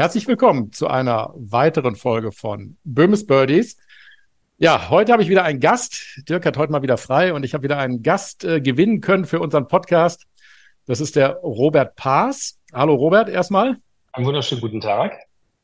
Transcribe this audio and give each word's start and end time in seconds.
Herzlich 0.00 0.26
willkommen 0.26 0.72
zu 0.72 0.88
einer 0.88 1.34
weiteren 1.36 1.94
Folge 1.94 2.32
von 2.32 2.78
Böhmes 2.84 3.26
Birdies. 3.26 3.76
Ja, 4.56 4.88
heute 4.88 5.12
habe 5.12 5.22
ich 5.22 5.28
wieder 5.28 5.44
einen 5.44 5.60
Gast. 5.60 6.22
Dirk 6.26 6.46
hat 6.46 6.56
heute 6.56 6.72
mal 6.72 6.80
wieder 6.80 6.96
frei 6.96 7.34
und 7.34 7.44
ich 7.44 7.52
habe 7.52 7.64
wieder 7.64 7.76
einen 7.76 8.02
Gast 8.02 8.42
äh, 8.42 8.62
gewinnen 8.62 9.02
können 9.02 9.26
für 9.26 9.40
unseren 9.40 9.68
Podcast. 9.68 10.26
Das 10.86 11.02
ist 11.02 11.16
der 11.16 11.34
Robert 11.42 11.96
Paas. 11.96 12.58
Hallo 12.72 12.94
Robert 12.94 13.28
erstmal. 13.28 13.76
Einen 14.12 14.24
wunderschönen 14.24 14.62
guten 14.62 14.80
Tag. 14.80 15.18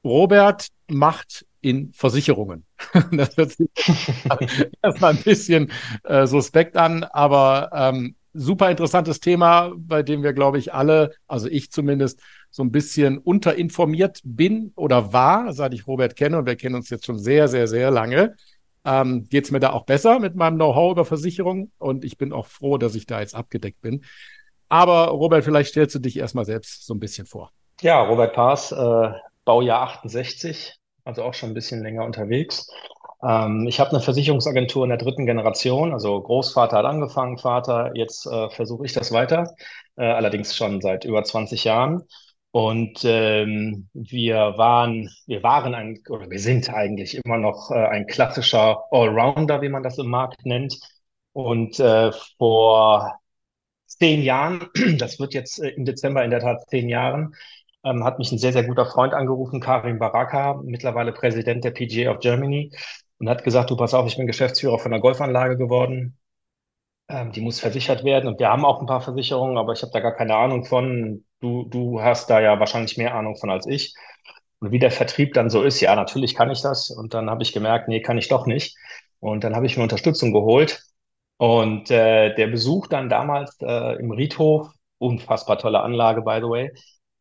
Robert 0.05 0.67
macht 0.87 1.47
in 1.63 1.95
Versicherungen. 1.95 2.67
das 3.13 3.39
hört 3.39 3.53
sich 3.53 3.71
erstmal 4.83 5.15
ein 5.15 5.23
bisschen 5.23 5.73
äh, 6.05 6.27
suspekt 6.27 6.77
an, 6.77 7.05
aber 7.05 7.71
ähm, 7.73 8.17
super 8.35 8.71
interessantes 8.71 9.21
Thema, 9.21 9.73
bei 9.79 10.03
dem 10.03 10.23
wir, 10.23 10.35
glaube 10.35 10.59
ich, 10.59 10.75
alle, 10.75 11.15
also 11.27 11.49
ich 11.49 11.71
zumindest, 11.73 12.21
so 12.57 12.63
ein 12.63 12.73
bisschen 12.73 13.19
unterinformiert 13.19 14.21
bin 14.25 14.73
oder 14.77 15.13
war, 15.13 15.53
seit 15.53 15.75
ich 15.75 15.87
Robert 15.87 16.17
kenne. 16.17 16.39
Und 16.39 16.47
wir 16.47 16.57
kennen 16.57 16.75
uns 16.75 16.89
jetzt 16.89 17.05
schon 17.05 17.19
sehr, 17.19 17.49
sehr, 17.49 17.69
sehr 17.69 17.91
lange 17.91 18.35
ähm, 18.87 19.27
geht 19.29 19.45
es 19.45 19.51
mir 19.51 19.59
da 19.59 19.73
auch 19.73 19.85
besser 19.85 20.21
mit 20.21 20.37
meinem 20.37 20.57
Know-how 20.57 20.93
über 20.93 21.05
Versicherungen 21.05 21.73
und 21.79 22.05
ich 22.05 22.17
bin 22.17 22.33
auch 22.33 22.47
froh, 22.47 22.79
dass 22.79 22.95
ich 22.95 23.05
da 23.05 23.21
jetzt 23.21 23.35
abgedeckt 23.35 23.83
bin. 23.83 24.05
Aber 24.69 25.09
Robert, 25.09 25.45
vielleicht 25.45 25.71
stellst 25.71 25.97
du 25.97 25.99
dich 25.99 26.17
erstmal 26.17 26.45
selbst 26.45 26.87
so 26.87 26.95
ein 26.95 27.01
bisschen 27.01 27.27
vor. 27.27 27.51
Ja, 27.81 28.03
Robert 28.03 28.33
Paas, 28.33 28.73
äh, 28.73 29.11
Baujahr 29.45 29.83
68, 29.83 30.77
also 31.05 31.25
auch 31.25 31.35
schon 31.35 31.51
ein 31.51 31.55
bisschen 31.55 31.83
länger 31.83 32.05
unterwegs. 32.05 32.71
Ähm, 33.23 33.67
ich 33.67 33.81
habe 33.81 33.91
eine 33.91 34.01
Versicherungsagentur 34.01 34.85
in 34.85 34.91
der 34.91 34.99
dritten 34.99 35.27
Generation, 35.27 35.93
also 35.93 36.21
Großvater 36.21 36.79
hat 36.79 36.85
angefangen, 36.85 37.39
Vater, 37.39 37.91
jetzt 37.95 38.27
äh, 38.27 38.51
versuche 38.51 38.87
ich 38.87 38.93
das 38.93 39.11
weiter, 39.11 39.55
äh, 39.97 40.05
allerdings 40.05 40.55
schon 40.55 40.81
seit 40.81 41.05
über 41.05 41.25
20 41.25 41.65
Jahren. 41.65 42.05
Und 42.51 43.05
ähm, 43.05 43.89
wir 43.93 44.55
waren, 44.57 45.11
wir 45.27 45.43
waren 45.43 45.75
ein, 45.75 46.01
oder 46.09 46.31
wir 46.31 46.39
sind 46.41 46.71
eigentlich 46.71 47.21
immer 47.25 47.37
noch 47.39 47.71
äh, 47.71 47.75
ein 47.75 48.07
klassischer 48.07 48.85
Allrounder, 48.91 49.61
wie 49.63 49.69
man 49.69 49.83
das 49.83 49.99
im 49.99 50.09
Markt 50.09 50.47
nennt. 50.47 50.79
Und 51.33 51.79
äh, 51.81 52.13
vor 52.39 53.21
zehn 53.87 54.23
Jahren, 54.23 54.69
das 54.99 55.19
wird 55.21 55.35
jetzt 55.35 55.61
äh, 55.61 55.71
im 55.71 55.85
Dezember 55.85 56.25
in 56.25 56.31
der 56.31 56.41
Tat 56.41 56.69
zehn 56.71 56.89
Jahren, 56.89 57.35
ähm, 57.85 58.05
hat 58.05 58.19
mich 58.19 58.33
ein 58.33 58.39
sehr, 58.39 58.53
sehr 58.55 58.65
guter 58.65 58.87
Freund 58.87 59.15
angerufen, 59.15 59.61
Karim 59.61 59.99
Baraka, 59.99 60.61
mittlerweile 60.65 61.13
Präsident 61.13 61.65
der 61.65 61.73
PGA 61.73 62.13
of 62.13 62.21
Germany, 62.21 62.73
und 63.19 63.29
hat 63.29 63.45
gesagt, 63.45 63.71
du 63.71 63.77
pass 63.77 63.95
auf, 63.95 64.07
ich 64.07 64.17
bin 64.17 64.27
Geschäftsführer 64.27 64.79
von 64.79 64.93
einer 64.93 65.03
Golfanlage 65.03 65.57
geworden. 65.59 66.19
Ähm, 67.09 67.33
die 67.33 67.43
muss 67.43 67.61
versichert 67.61 68.05
werden 68.05 68.29
und 68.29 68.41
wir 68.41 68.49
haben 68.51 68.65
auch 68.65 68.81
ein 68.81 68.87
paar 68.87 69.03
Versicherungen, 69.03 69.59
aber 69.59 69.75
ich 69.75 69.83
habe 69.83 69.93
da 69.93 70.01
gar 70.01 70.15
keine 70.17 70.37
Ahnung 70.37 70.65
von. 70.65 71.26
Du, 71.41 71.65
du 71.65 72.01
hast 72.03 72.31
da 72.31 72.41
ja 72.41 72.59
wahrscheinlich 72.61 72.97
mehr 72.97 73.15
Ahnung 73.15 73.37
von 73.37 73.51
als 73.51 73.67
ich. 73.67 73.95
Und 74.61 74.71
wie 74.73 74.79
der 74.79 74.91
Vertrieb 74.91 75.35
dann 75.35 75.51
so 75.51 75.63
ist, 75.63 75.81
ja, 75.81 75.95
natürlich 75.95 76.35
kann 76.35 76.51
ich 76.51 76.63
das. 76.63 76.91
Und 76.91 77.13
dann 77.15 77.29
habe 77.31 77.43
ich 77.43 77.53
gemerkt, 77.53 77.89
nee, 77.89 78.01
kann 78.01 78.17
ich 78.19 78.29
doch 78.29 78.47
nicht. 78.47 78.77
Und 79.21 79.45
dann 79.45 79.55
habe 79.55 79.67
ich 79.67 79.77
mir 79.77 79.83
Unterstützung 79.83 80.33
geholt. 80.33 80.83
Und 81.39 81.91
äh, 81.91 82.35
der 82.35 82.47
Besuch 82.49 82.87
dann 82.87 83.09
damals 83.11 83.57
äh, 83.61 83.99
im 84.01 84.11
Riedhof, 84.13 84.69
unfassbar 84.99 85.59
tolle 85.59 85.81
Anlage, 85.81 86.23
by 86.23 86.37
the 86.41 86.49
way, 86.49 86.73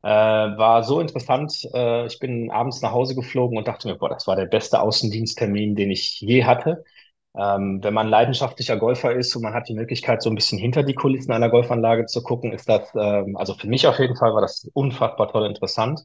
äh, 0.03 0.07
war 0.09 0.83
so 0.83 1.01
interessant. 1.01 1.53
Äh, 1.73 2.05
ich 2.07 2.17
bin 2.19 2.49
abends 2.51 2.81
nach 2.81 2.91
Hause 2.93 3.15
geflogen 3.15 3.57
und 3.57 3.67
dachte 3.67 3.87
mir, 3.89 3.95
boah, 3.97 4.09
das 4.09 4.27
war 4.27 4.37
der 4.37 4.45
beste 4.45 4.79
Außendiensttermin, 4.81 5.75
den 5.75 5.91
ich 5.91 6.21
je 6.21 6.45
hatte. 6.45 6.85
Ähm, 7.37 7.83
wenn 7.83 7.93
man 7.93 8.07
leidenschaftlicher 8.07 8.77
Golfer 8.77 9.13
ist 9.13 9.35
und 9.35 9.43
man 9.43 9.53
hat 9.53 9.67
die 9.67 9.73
Möglichkeit, 9.73 10.21
so 10.21 10.29
ein 10.29 10.35
bisschen 10.35 10.57
hinter 10.57 10.83
die 10.83 10.93
Kulissen 10.93 11.33
einer 11.33 11.49
Golfanlage 11.49 12.05
zu 12.05 12.23
gucken, 12.23 12.53
ist 12.53 12.69
das, 12.69 12.89
ähm, 12.95 13.35
also 13.35 13.53
für 13.55 13.67
mich 13.67 13.87
auf 13.87 13.99
jeden 13.99 14.15
Fall 14.15 14.33
war 14.33 14.41
das 14.41 14.69
unfassbar 14.73 15.29
toll 15.31 15.45
interessant. 15.45 16.01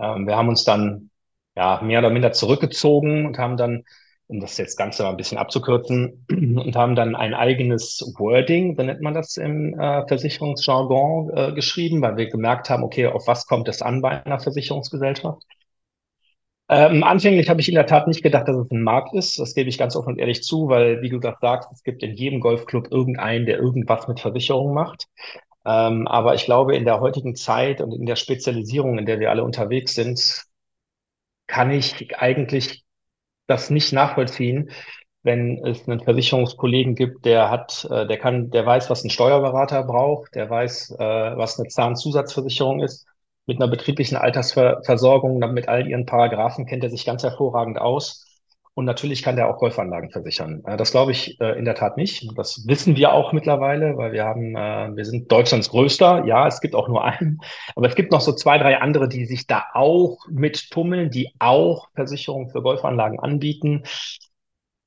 Ähm, 0.00 0.26
wir 0.26 0.36
haben 0.36 0.48
uns 0.48 0.64
dann 0.64 1.10
ja 1.56 1.80
mehr 1.82 2.00
oder 2.00 2.10
minder 2.10 2.32
zurückgezogen 2.32 3.26
und 3.26 3.38
haben 3.38 3.56
dann, 3.56 3.84
um 4.26 4.40
das 4.40 4.56
jetzt 4.58 4.76
Ganze 4.76 5.02
mal 5.04 5.10
ein 5.10 5.16
bisschen 5.16 5.38
abzukürzen, 5.38 6.26
und 6.30 6.76
haben 6.76 6.96
dann 6.96 7.14
ein 7.16 7.34
eigenes 7.34 8.14
Wording, 8.18 8.76
so 8.76 8.82
nennt 8.82 9.00
man 9.00 9.14
das 9.14 9.36
im 9.36 9.78
äh, 9.78 10.06
Versicherungsjargon, 10.08 11.30
äh, 11.36 11.52
geschrieben, 11.54 12.02
weil 12.02 12.16
wir 12.16 12.28
gemerkt 12.30 12.68
haben, 12.70 12.82
okay, 12.82 13.06
auf 13.06 13.26
was 13.28 13.46
kommt 13.46 13.68
es 13.68 13.82
an 13.82 14.02
bei 14.02 14.24
einer 14.24 14.40
Versicherungsgesellschaft? 14.40 15.42
Ähm, 16.70 17.02
anfänglich 17.02 17.48
habe 17.48 17.60
ich 17.60 17.68
in 17.68 17.74
der 17.74 17.86
Tat 17.86 18.06
nicht 18.08 18.22
gedacht, 18.22 18.46
dass 18.46 18.56
es 18.56 18.70
ein 18.70 18.82
Markt 18.82 19.14
ist. 19.14 19.38
Das 19.38 19.54
gebe 19.54 19.70
ich 19.70 19.78
ganz 19.78 19.96
offen 19.96 20.10
und 20.12 20.18
ehrlich 20.18 20.42
zu, 20.42 20.68
weil, 20.68 21.00
wie 21.00 21.08
du 21.08 21.18
das 21.18 21.40
sagst, 21.40 21.70
es 21.72 21.82
gibt 21.82 22.02
in 22.02 22.14
jedem 22.14 22.40
Golfclub 22.40 22.92
irgendeinen, 22.92 23.46
der 23.46 23.58
irgendwas 23.58 24.06
mit 24.06 24.20
Versicherungen 24.20 24.74
macht. 24.74 25.06
Ähm, 25.64 26.06
aber 26.06 26.34
ich 26.34 26.44
glaube, 26.44 26.76
in 26.76 26.84
der 26.84 27.00
heutigen 27.00 27.34
Zeit 27.36 27.80
und 27.80 27.92
in 27.92 28.06
der 28.06 28.16
Spezialisierung, 28.16 28.98
in 28.98 29.06
der 29.06 29.18
wir 29.18 29.30
alle 29.30 29.44
unterwegs 29.44 29.94
sind, 29.94 30.44
kann 31.46 31.70
ich 31.70 32.16
eigentlich 32.18 32.84
das 33.46 33.70
nicht 33.70 33.92
nachvollziehen, 33.92 34.70
wenn 35.22 35.64
es 35.66 35.88
einen 35.88 36.00
Versicherungskollegen 36.00 36.94
gibt, 36.94 37.24
der 37.24 37.50
hat, 37.50 37.86
äh, 37.90 38.06
der 38.06 38.18
kann, 38.18 38.50
der 38.50 38.66
weiß, 38.66 38.90
was 38.90 39.04
ein 39.04 39.10
Steuerberater 39.10 39.84
braucht, 39.84 40.34
der 40.34 40.50
weiß, 40.50 40.92
äh, 40.98 40.98
was 40.98 41.58
eine 41.58 41.68
Zahnzusatzversicherung 41.68 42.80
ist 42.80 43.06
mit 43.48 43.60
einer 43.60 43.70
betrieblichen 43.70 44.18
Altersversorgung, 44.18 45.38
mit 45.52 45.68
all 45.68 45.88
ihren 45.88 46.04
Paragraphen 46.04 46.66
kennt 46.66 46.84
er 46.84 46.90
sich 46.90 47.06
ganz 47.06 47.22
hervorragend 47.22 47.80
aus. 47.80 48.26
Und 48.74 48.84
natürlich 48.84 49.24
kann 49.24 49.34
der 49.34 49.48
auch 49.48 49.58
Golfanlagen 49.58 50.10
versichern. 50.10 50.62
Äh, 50.64 50.76
das 50.76 50.92
glaube 50.92 51.10
ich 51.10 51.40
äh, 51.40 51.58
in 51.58 51.64
der 51.64 51.74
Tat 51.74 51.96
nicht. 51.96 52.28
Das 52.36 52.68
wissen 52.68 52.94
wir 52.94 53.12
auch 53.12 53.32
mittlerweile, 53.32 53.96
weil 53.96 54.12
wir 54.12 54.24
haben, 54.24 54.54
äh, 54.54 54.94
wir 54.94 55.04
sind 55.04 55.32
Deutschlands 55.32 55.70
größter. 55.70 56.26
Ja, 56.26 56.46
es 56.46 56.60
gibt 56.60 56.76
auch 56.76 56.86
nur 56.86 57.02
einen. 57.02 57.40
Aber 57.74 57.88
es 57.88 57.96
gibt 57.96 58.12
noch 58.12 58.20
so 58.20 58.32
zwei, 58.32 58.56
drei 58.58 58.80
andere, 58.80 59.08
die 59.08 59.24
sich 59.24 59.48
da 59.48 59.64
auch 59.74 60.18
mit 60.28 60.70
tummeln, 60.70 61.10
die 61.10 61.32
auch 61.40 61.88
Versicherungen 61.94 62.50
für 62.50 62.62
Golfanlagen 62.62 63.18
anbieten. 63.18 63.82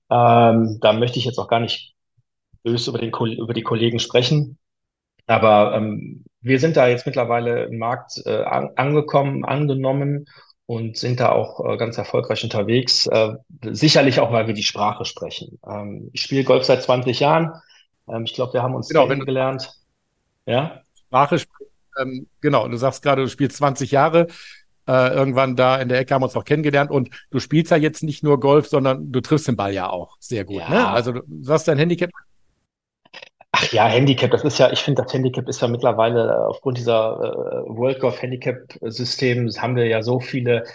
Ähm, 0.10 0.78
da 0.80 0.94
möchte 0.94 1.20
ich 1.20 1.26
jetzt 1.26 1.40
auch 1.40 1.50
gar 1.50 1.60
nicht 1.60 1.94
böse 2.64 2.92
über, 2.92 3.00
den, 3.00 3.12
über 3.12 3.54
die 3.54 3.64
Kollegen 3.64 4.00
sprechen. 4.00 4.58
Aber 5.28 5.76
ähm, 5.76 6.24
wir 6.42 6.60
sind 6.60 6.78
da 6.78 6.88
jetzt 6.88 7.06
mittlerweile 7.06 7.66
im 7.66 7.78
Markt 7.78 8.22
äh, 8.26 8.44
an, 8.44 8.72
angekommen, 8.76 9.46
angenommen 9.46 10.26
und 10.66 10.98
sind 10.98 11.20
da 11.20 11.32
auch 11.32 11.64
äh, 11.66 11.78
ganz 11.78 11.98
erfolgreich 11.98 12.44
unterwegs. 12.44 13.06
Äh, 13.08 13.34
sicherlich 13.72 14.20
auch, 14.20 14.32
weil 14.32 14.48
wir 14.48 14.54
die 14.54 14.64
Sprache 14.64 15.06
sprechen. 15.06 15.60
Ähm, 15.68 16.10
ich 16.14 16.22
spiele 16.22 16.44
Golf 16.44 16.64
seit 16.64 16.84
20 16.84 17.20
Jahren. 17.20 17.52
Ähm, 18.08 18.24
ich 18.24 18.34
glaube, 18.34 18.54
wir 18.54 18.64
haben 18.64 18.76
uns 18.76 18.90
genau, 18.90 19.08
kennengelernt. 19.08 19.72
Ja? 20.46 20.82
Sprache, 21.08 21.42
ähm, 22.00 22.28
genau. 22.42 22.68
Du 22.68 22.78
sagst 22.78 23.04
gerade, 23.04 23.24
du 23.24 23.30
spielst 23.30 23.58
20 23.58 23.92
Jahre. 23.92 24.28
Äh, 24.88 25.14
irgendwann 25.14 25.56
da 25.56 25.78
in 25.78 25.90
der 25.90 26.00
Ecke 26.00 26.14
haben 26.14 26.22
wir 26.22 26.26
uns 26.26 26.36
auch 26.36 26.44
kennengelernt 26.44 26.90
und 26.90 27.10
du 27.30 27.40
spielst 27.40 27.70
ja 27.70 27.78
jetzt 27.78 28.02
nicht 28.02 28.24
nur 28.24 28.40
Golf, 28.40 28.68
sondern 28.68 29.12
du 29.12 29.22
triffst 29.22 29.48
den 29.48 29.56
Ball 29.56 29.74
ja 29.74 29.90
auch 29.90 30.18
sehr 30.20 30.44
gut. 30.44 30.58
Ja. 30.58 30.70
Ne? 30.70 30.88
Also 30.88 31.12
du 31.12 31.24
sagst 31.42 31.68
dein 31.68 31.78
Handicap 31.78 32.10
ja, 33.72 33.88
Handicap, 33.88 34.32
das 34.32 34.44
ist 34.44 34.58
ja, 34.60 34.72
ich 34.72 34.80
finde, 34.82 35.04
das 35.04 35.14
Handicap 35.14 35.48
ist 35.48 35.62
ja 35.62 35.68
mittlerweile 35.68 36.28
äh, 36.28 36.36
aufgrund 36.50 36.78
dieser 36.78 37.66
äh, 37.68 37.70
World 37.70 38.00
Golf 38.00 38.22
Handicap-System 38.22 39.50
haben 39.58 39.76
wir 39.76 39.88
ja 39.88 40.02
so 40.04 40.20
viele 40.20 40.66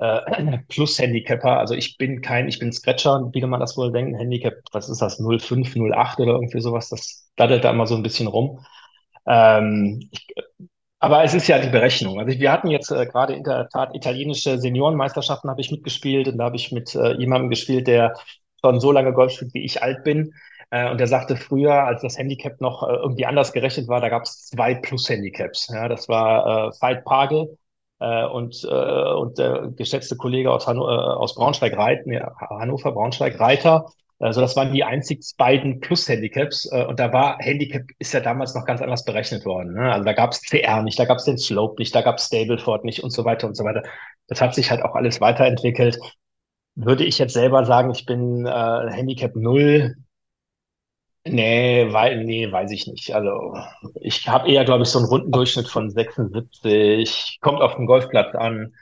äh, 0.00 0.58
Plus-Handicapper. 0.68 1.58
Also 1.58 1.74
ich 1.74 1.96
bin 1.98 2.20
kein, 2.22 2.48
ich 2.48 2.58
bin 2.58 2.72
Scratcher, 2.72 3.30
wie 3.32 3.42
man 3.46 3.60
das 3.60 3.76
wohl 3.76 3.92
denkt. 3.92 4.18
Handicap, 4.18 4.54
was 4.72 4.88
ist 4.88 5.02
das, 5.02 5.20
05, 5.20 5.76
08 5.76 6.20
oder 6.20 6.34
irgendwie 6.34 6.60
sowas, 6.60 6.88
das 6.90 7.30
daddelt 7.36 7.64
da 7.64 7.70
immer 7.72 7.86
so 7.86 7.96
ein 7.96 8.02
bisschen 8.04 8.28
rum. 8.28 8.60
Ähm, 9.26 10.08
ich, 10.12 10.26
aber 11.00 11.22
es 11.24 11.34
ist 11.34 11.48
ja 11.48 11.58
die 11.58 11.68
Berechnung. 11.68 12.18
Also 12.18 12.38
wir 12.38 12.50
hatten 12.52 12.68
jetzt 12.70 12.90
äh, 12.90 13.06
gerade 13.06 13.34
in 13.34 13.44
der 13.44 13.68
Tat 13.68 13.94
italienische 13.94 14.58
Seniorenmeisterschaften 14.58 15.50
habe 15.50 15.60
ich 15.60 15.70
mitgespielt 15.70 16.28
und 16.28 16.38
da 16.38 16.44
habe 16.44 16.56
ich 16.56 16.72
mit 16.72 16.94
äh, 16.94 17.12
jemandem 17.14 17.50
gespielt, 17.50 17.86
der 17.86 18.14
schon 18.60 18.80
so 18.80 18.90
lange 18.92 19.12
Golf 19.12 19.32
spielt, 19.32 19.52
wie 19.54 19.64
ich 19.64 19.82
alt 19.82 20.02
bin. 20.04 20.32
Äh, 20.74 20.90
und 20.90 21.00
er 21.00 21.06
sagte 21.06 21.36
früher, 21.36 21.84
als 21.84 22.02
das 22.02 22.18
Handicap 22.18 22.60
noch 22.60 22.82
äh, 22.82 22.92
irgendwie 22.94 23.26
anders 23.26 23.52
gerechnet 23.52 23.86
war, 23.86 24.00
da 24.00 24.08
gab 24.08 24.24
es 24.24 24.46
zwei 24.46 24.74
Plus-Handicaps. 24.74 25.68
Ja, 25.72 25.88
das 25.88 26.08
war 26.08 26.68
äh, 26.68 26.72
Veit 26.80 27.04
Pagel 27.04 27.58
äh, 28.00 28.26
und, 28.26 28.64
äh, 28.64 29.12
und 29.14 29.38
der 29.38 29.68
geschätzte 29.76 30.16
Kollege 30.16 30.50
aus, 30.52 30.66
Hanno, 30.66 30.88
äh, 30.88 30.96
aus 30.96 31.36
Braunschweig, 31.36 31.76
Reit, 31.76 32.06
nee, 32.06 32.20
Hannover, 32.50 32.90
Braunschweig, 32.90 33.38
Reiter. 33.38 33.86
Also 34.18 34.40
das 34.40 34.56
waren 34.56 34.72
die 34.72 34.82
einzig 34.82 35.22
beiden 35.38 35.78
Plus-Handicaps. 35.78 36.68
Äh, 36.72 36.86
und 36.86 36.98
da 36.98 37.12
war 37.12 37.38
Handicap 37.38 37.82
ist 38.00 38.12
ja 38.12 38.18
damals 38.18 38.56
noch 38.56 38.64
ganz 38.64 38.82
anders 38.82 39.04
berechnet 39.04 39.44
worden. 39.44 39.74
Ne? 39.74 39.92
Also 39.92 40.04
da 40.04 40.12
gab 40.12 40.32
es 40.32 40.42
CR 40.42 40.82
nicht, 40.82 40.98
da 40.98 41.04
gab 41.04 41.18
es 41.18 41.24
den 41.24 41.38
Slope 41.38 41.76
nicht, 41.78 41.94
da 41.94 42.02
gab 42.02 42.18
es 42.18 42.26
Stableford 42.26 42.84
nicht 42.84 43.04
und 43.04 43.10
so 43.10 43.24
weiter 43.24 43.46
und 43.46 43.56
so 43.56 43.62
weiter. 43.62 43.84
Das 44.26 44.40
hat 44.40 44.56
sich 44.56 44.72
halt 44.72 44.82
auch 44.82 44.96
alles 44.96 45.20
weiterentwickelt. 45.20 46.00
Würde 46.74 47.04
ich 47.04 47.18
jetzt 47.18 47.34
selber 47.34 47.64
sagen, 47.64 47.92
ich 47.92 48.06
bin 48.06 48.44
äh, 48.46 48.90
Handicap 48.90 49.36
0. 49.36 49.94
Nee, 51.26 51.86
weil, 51.90 52.22
nee, 52.24 52.50
weiß 52.52 52.70
ich 52.70 52.86
nicht. 52.86 53.14
Also 53.14 53.56
ich 54.00 54.28
habe 54.28 54.48
eher, 54.48 54.64
glaube 54.64 54.82
ich, 54.82 54.90
so 54.90 54.98
einen 54.98 55.08
Rundendurchschnitt 55.08 55.68
von 55.68 55.90
76. 55.90 57.38
Kommt 57.40 57.62
auf 57.62 57.76
den 57.76 57.86
Golfplatz 57.86 58.34
an. 58.34 58.74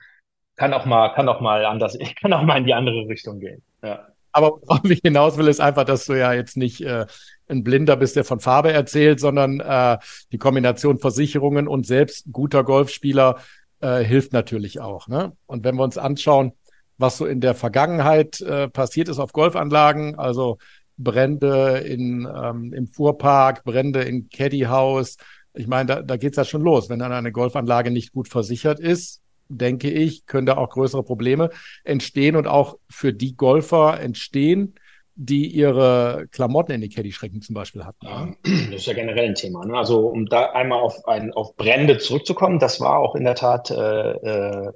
Kann 0.56 0.74
auch 0.74 0.84
mal, 0.84 1.10
kann 1.10 1.28
auch 1.28 1.40
mal 1.40 1.64
anders, 1.64 1.96
kann 2.20 2.32
auch 2.32 2.42
mal 2.42 2.58
in 2.58 2.64
die 2.64 2.74
andere 2.74 3.06
Richtung 3.06 3.38
gehen. 3.38 3.62
Ja. 3.82 4.08
Aber 4.32 4.60
worauf 4.62 4.84
ich 4.84 5.00
hinaus 5.04 5.36
will, 5.36 5.46
ist 5.46 5.60
einfach, 5.60 5.84
dass 5.84 6.06
du 6.06 6.14
ja 6.14 6.32
jetzt 6.32 6.56
nicht 6.56 6.80
äh, 6.80 7.06
ein 7.48 7.62
Blinder 7.62 7.96
bist, 7.96 8.16
der 8.16 8.24
von 8.24 8.40
Farbe 8.40 8.72
erzählt, 8.72 9.20
sondern 9.20 9.60
äh, 9.60 9.98
die 10.32 10.38
Kombination 10.38 10.98
Versicherungen 10.98 11.68
und 11.68 11.86
selbst 11.86 12.26
guter 12.32 12.64
Golfspieler 12.64 13.36
äh, 13.80 14.02
hilft 14.02 14.32
natürlich 14.32 14.80
auch. 14.80 15.06
Ne? 15.06 15.32
Und 15.46 15.64
wenn 15.64 15.76
wir 15.76 15.84
uns 15.84 15.98
anschauen, 15.98 16.52
was 16.98 17.18
so 17.18 17.26
in 17.26 17.40
der 17.40 17.54
Vergangenheit 17.54 18.40
äh, 18.40 18.68
passiert 18.68 19.08
ist 19.08 19.18
auf 19.18 19.32
Golfanlagen, 19.32 20.18
also 20.18 20.58
Brände 21.02 21.78
in, 21.78 22.28
ähm, 22.34 22.72
im 22.72 22.86
Fuhrpark, 22.88 23.64
Brände 23.64 24.02
in 24.02 24.28
Caddyhaus. 24.28 25.16
Ich 25.54 25.66
meine, 25.66 25.86
da, 25.86 26.02
da 26.02 26.16
geht 26.16 26.32
es 26.32 26.36
ja 26.36 26.44
schon 26.44 26.62
los. 26.62 26.88
Wenn 26.88 26.98
dann 26.98 27.12
eine 27.12 27.32
Golfanlage 27.32 27.90
nicht 27.90 28.12
gut 28.12 28.28
versichert 28.28 28.80
ist, 28.80 29.20
denke 29.48 29.90
ich, 29.90 30.26
können 30.26 30.46
da 30.46 30.56
auch 30.56 30.70
größere 30.70 31.02
Probleme 31.02 31.50
entstehen 31.84 32.36
und 32.36 32.46
auch 32.46 32.78
für 32.88 33.12
die 33.12 33.36
Golfer 33.36 34.00
entstehen, 34.00 34.74
die 35.14 35.46
ihre 35.46 36.26
Klamotten 36.30 36.72
in 36.72 36.80
die 36.80 36.88
Caddy-Schrecken 36.88 37.42
zum 37.42 37.54
Beispiel 37.54 37.84
hatten. 37.84 38.06
Ja, 38.06 38.28
das 38.42 38.80
ist 38.80 38.86
ja 38.86 38.94
generell 38.94 39.28
ein 39.28 39.34
Thema. 39.34 39.64
Ne? 39.64 39.76
Also 39.76 40.06
um 40.06 40.26
da 40.26 40.52
einmal 40.52 40.80
auf, 40.80 41.06
ein, 41.06 41.32
auf 41.32 41.54
Brände 41.56 41.98
zurückzukommen, 41.98 42.58
das 42.58 42.80
war 42.80 42.98
auch 42.98 43.14
in 43.14 43.24
der 43.24 43.34
Tat 43.34 43.70
äh, 43.70 44.10
äh, 44.12 44.72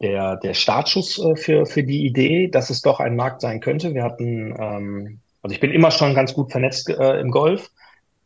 der, 0.00 0.36
der 0.36 0.54
Startschuss 0.54 1.18
äh, 1.18 1.36
für, 1.36 1.66
für 1.66 1.82
die 1.82 2.06
Idee, 2.06 2.48
dass 2.48 2.70
es 2.70 2.82
doch 2.82 3.00
ein 3.00 3.16
Markt 3.16 3.40
sein 3.40 3.60
könnte. 3.60 3.94
Wir 3.94 4.04
hatten, 4.04 4.54
ähm, 4.58 5.20
also 5.48 5.54
ich 5.54 5.60
bin 5.60 5.72
immer 5.72 5.90
schon 5.90 6.14
ganz 6.14 6.34
gut 6.34 6.50
vernetzt 6.52 6.90
äh, 6.90 7.20
im 7.20 7.30
Golf 7.30 7.70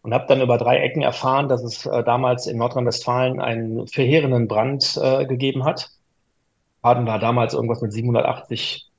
und 0.03 0.13
habe 0.13 0.27
dann 0.27 0.41
über 0.41 0.59
drei 0.59 0.79
Ecken 0.79 1.03
erfahren, 1.03 1.49
dass 1.49 1.63
es 1.63 1.87
äh, 1.87 2.03
damals 2.03 2.49
in 2.49 2.59
Nordrhein-Westfalen 2.59 3.41
einen 3.41 3.87
verheerenden 3.87 4.49
Brand 4.49 4.99
äh, 5.01 5.25
gegeben 5.27 5.65
hat. 5.65 5.91
Hatten 6.83 7.07
da 7.07 7.19
damals 7.19 7.55
irgendwas 7.55 7.81
mit 7.81 7.93
780, 7.93 8.91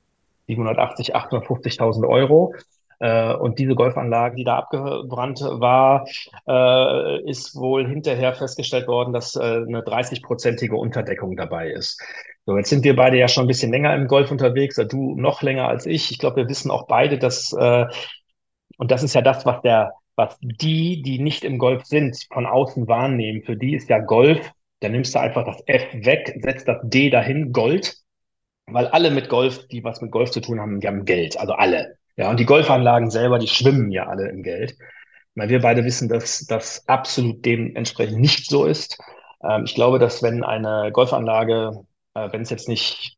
780, 0.46 1.14
850.000 1.14 2.08
Euro. 2.08 2.54
Äh, 2.98 3.34
und 3.34 3.58
diese 3.58 3.74
Golfanlage, 3.74 4.36
die 4.36 4.44
da 4.44 4.56
abgebrannt 4.56 5.40
war, 5.42 6.06
äh, 6.48 7.30
ist 7.30 7.54
wohl 7.56 7.86
hinterher 7.86 8.32
festgestellt 8.32 8.88
worden, 8.88 9.12
dass 9.12 9.36
äh, 9.36 9.40
eine 9.40 9.82
30-prozentige 9.82 10.72
Unterdeckung 10.72 11.36
dabei 11.36 11.68
ist. 11.68 12.02
So, 12.46 12.56
jetzt 12.58 12.68
sind 12.68 12.84
wir 12.84 12.94
beide 12.94 13.16
ja 13.16 13.28
schon 13.28 13.44
ein 13.44 13.48
bisschen 13.48 13.72
länger 13.72 13.94
im 13.94 14.06
Golf 14.06 14.30
unterwegs, 14.30 14.76
du 14.76 15.14
noch 15.16 15.42
länger 15.42 15.66
als 15.68 15.86
ich. 15.86 16.10
Ich 16.10 16.18
glaube, 16.18 16.36
wir 16.36 16.48
wissen 16.48 16.70
auch 16.70 16.86
beide, 16.86 17.18
dass, 17.18 17.52
äh, 17.54 17.86
und 18.76 18.90
das 18.90 19.02
ist 19.02 19.14
ja 19.14 19.22
das, 19.22 19.46
was 19.46 19.62
der, 19.62 19.92
was 20.16 20.36
die, 20.40 21.02
die 21.02 21.18
nicht 21.18 21.44
im 21.44 21.58
Golf 21.58 21.84
sind, 21.86 22.16
von 22.32 22.46
außen 22.46 22.86
wahrnehmen. 22.88 23.42
Für 23.44 23.56
die 23.56 23.74
ist 23.74 23.88
ja 23.88 23.98
Golf, 23.98 24.52
da 24.80 24.88
nimmst 24.88 25.14
du 25.14 25.20
einfach 25.20 25.44
das 25.44 25.62
F 25.66 25.82
weg, 26.04 26.38
setzt 26.42 26.68
das 26.68 26.78
D 26.84 27.10
dahin, 27.10 27.52
Gold. 27.52 27.96
Weil 28.66 28.88
alle 28.88 29.10
mit 29.10 29.28
Golf, 29.28 29.66
die 29.68 29.84
was 29.84 30.00
mit 30.00 30.10
Golf 30.10 30.30
zu 30.30 30.40
tun 30.40 30.60
haben, 30.60 30.80
die 30.80 30.86
haben 30.88 31.04
Geld. 31.04 31.38
Also 31.38 31.54
alle. 31.54 31.96
Ja, 32.16 32.30
und 32.30 32.40
die 32.40 32.46
Golfanlagen 32.46 33.10
selber, 33.10 33.38
die 33.38 33.48
schwimmen 33.48 33.90
ja 33.90 34.06
alle 34.06 34.28
im 34.28 34.42
Geld. 34.42 34.76
Weil 35.34 35.48
wir 35.48 35.60
beide 35.60 35.84
wissen, 35.84 36.08
dass 36.08 36.46
das 36.46 36.86
absolut 36.88 37.44
dementsprechend 37.44 38.20
nicht 38.20 38.48
so 38.48 38.66
ist. 38.66 38.98
Ähm, 39.42 39.64
ich 39.64 39.74
glaube, 39.74 39.98
dass 39.98 40.22
wenn 40.22 40.44
eine 40.44 40.90
Golfanlage, 40.92 41.84
äh, 42.14 42.32
wenn 42.32 42.42
es 42.42 42.50
jetzt 42.50 42.68
nicht 42.68 43.16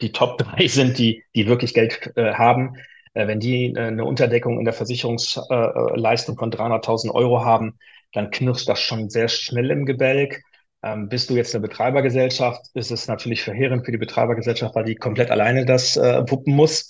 die 0.00 0.12
Top 0.12 0.38
drei 0.38 0.66
sind, 0.68 0.98
die, 0.98 1.24
die 1.34 1.46
wirklich 1.46 1.74
Geld 1.74 2.12
äh, 2.16 2.34
haben, 2.34 2.76
äh, 3.14 3.26
wenn 3.26 3.40
die 3.40 3.72
äh, 3.74 3.78
eine 3.78 4.04
Unterdeckung 4.04 4.58
in 4.58 4.64
der 4.64 4.74
Versicherungsleistung 4.74 6.38
von 6.38 6.50
300.000 6.50 7.12
Euro 7.12 7.44
haben, 7.44 7.78
dann 8.12 8.30
knirscht 8.30 8.68
das 8.68 8.80
schon 8.80 9.10
sehr 9.10 9.28
schnell 9.28 9.70
im 9.70 9.86
Gebälk. 9.86 10.42
Ähm, 10.82 11.08
bist 11.08 11.28
du 11.28 11.34
jetzt 11.34 11.54
eine 11.54 11.62
Betreibergesellschaft, 11.62 12.66
ist 12.74 12.90
es 12.90 13.06
natürlich 13.06 13.42
verheerend 13.42 13.84
für 13.84 13.92
die 13.92 13.98
Betreibergesellschaft, 13.98 14.74
weil 14.74 14.84
die 14.84 14.94
komplett 14.94 15.30
alleine 15.30 15.66
das 15.66 15.96
äh, 15.96 16.22
wuppen 16.28 16.54
muss. 16.54 16.88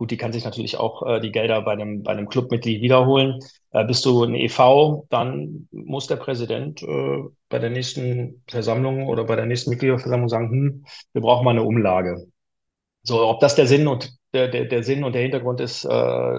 Gut, 0.00 0.10
die 0.10 0.16
kann 0.16 0.32
sich 0.32 0.46
natürlich 0.46 0.78
auch 0.78 1.06
äh, 1.06 1.20
die 1.20 1.30
Gelder 1.30 1.60
bei 1.60 1.72
einem, 1.72 2.02
bei 2.02 2.12
einem 2.12 2.26
Clubmitglied 2.26 2.80
wiederholen. 2.80 3.38
Äh, 3.70 3.84
bist 3.84 4.06
du 4.06 4.24
ein 4.24 4.34
EV, 4.34 5.04
dann 5.10 5.68
muss 5.72 6.06
der 6.06 6.16
Präsident 6.16 6.82
äh, 6.82 7.18
bei 7.50 7.58
der 7.58 7.68
nächsten 7.68 8.42
Versammlung 8.48 9.08
oder 9.08 9.24
bei 9.24 9.36
der 9.36 9.44
nächsten 9.44 9.68
Mitgliederversammlung 9.68 10.30
sagen, 10.30 10.50
hm, 10.50 10.84
wir 11.12 11.20
brauchen 11.20 11.44
mal 11.44 11.50
eine 11.50 11.64
Umlage. 11.64 12.26
So, 13.02 13.28
ob 13.28 13.40
das 13.40 13.56
der 13.56 13.66
Sinn 13.66 13.86
und 13.88 14.10
der, 14.32 14.48
der, 14.48 14.64
der 14.64 14.82
Sinn 14.84 15.04
und 15.04 15.12
der 15.12 15.20
Hintergrund 15.20 15.60
ist, 15.60 15.84
äh, 15.84 16.34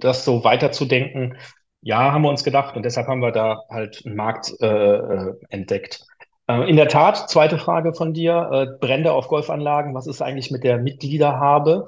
das 0.00 0.24
so 0.24 0.42
weiterzudenken, 0.42 1.36
ja, 1.82 2.10
haben 2.10 2.22
wir 2.22 2.30
uns 2.30 2.42
gedacht 2.42 2.74
und 2.74 2.84
deshalb 2.84 3.06
haben 3.06 3.20
wir 3.20 3.30
da 3.30 3.60
halt 3.70 4.02
einen 4.04 4.16
Markt 4.16 4.52
äh, 4.60 4.66
äh 4.66 5.34
entdeckt. 5.50 6.04
Äh, 6.48 6.68
in 6.68 6.74
der 6.74 6.88
Tat, 6.88 7.30
zweite 7.30 7.58
Frage 7.58 7.94
von 7.94 8.12
dir, 8.12 8.50
äh, 8.52 8.78
Brände 8.80 9.12
auf 9.12 9.28
Golfanlagen, 9.28 9.94
was 9.94 10.08
ist 10.08 10.20
eigentlich 10.20 10.50
mit 10.50 10.64
der 10.64 10.78
Mitgliederhabe? 10.78 11.86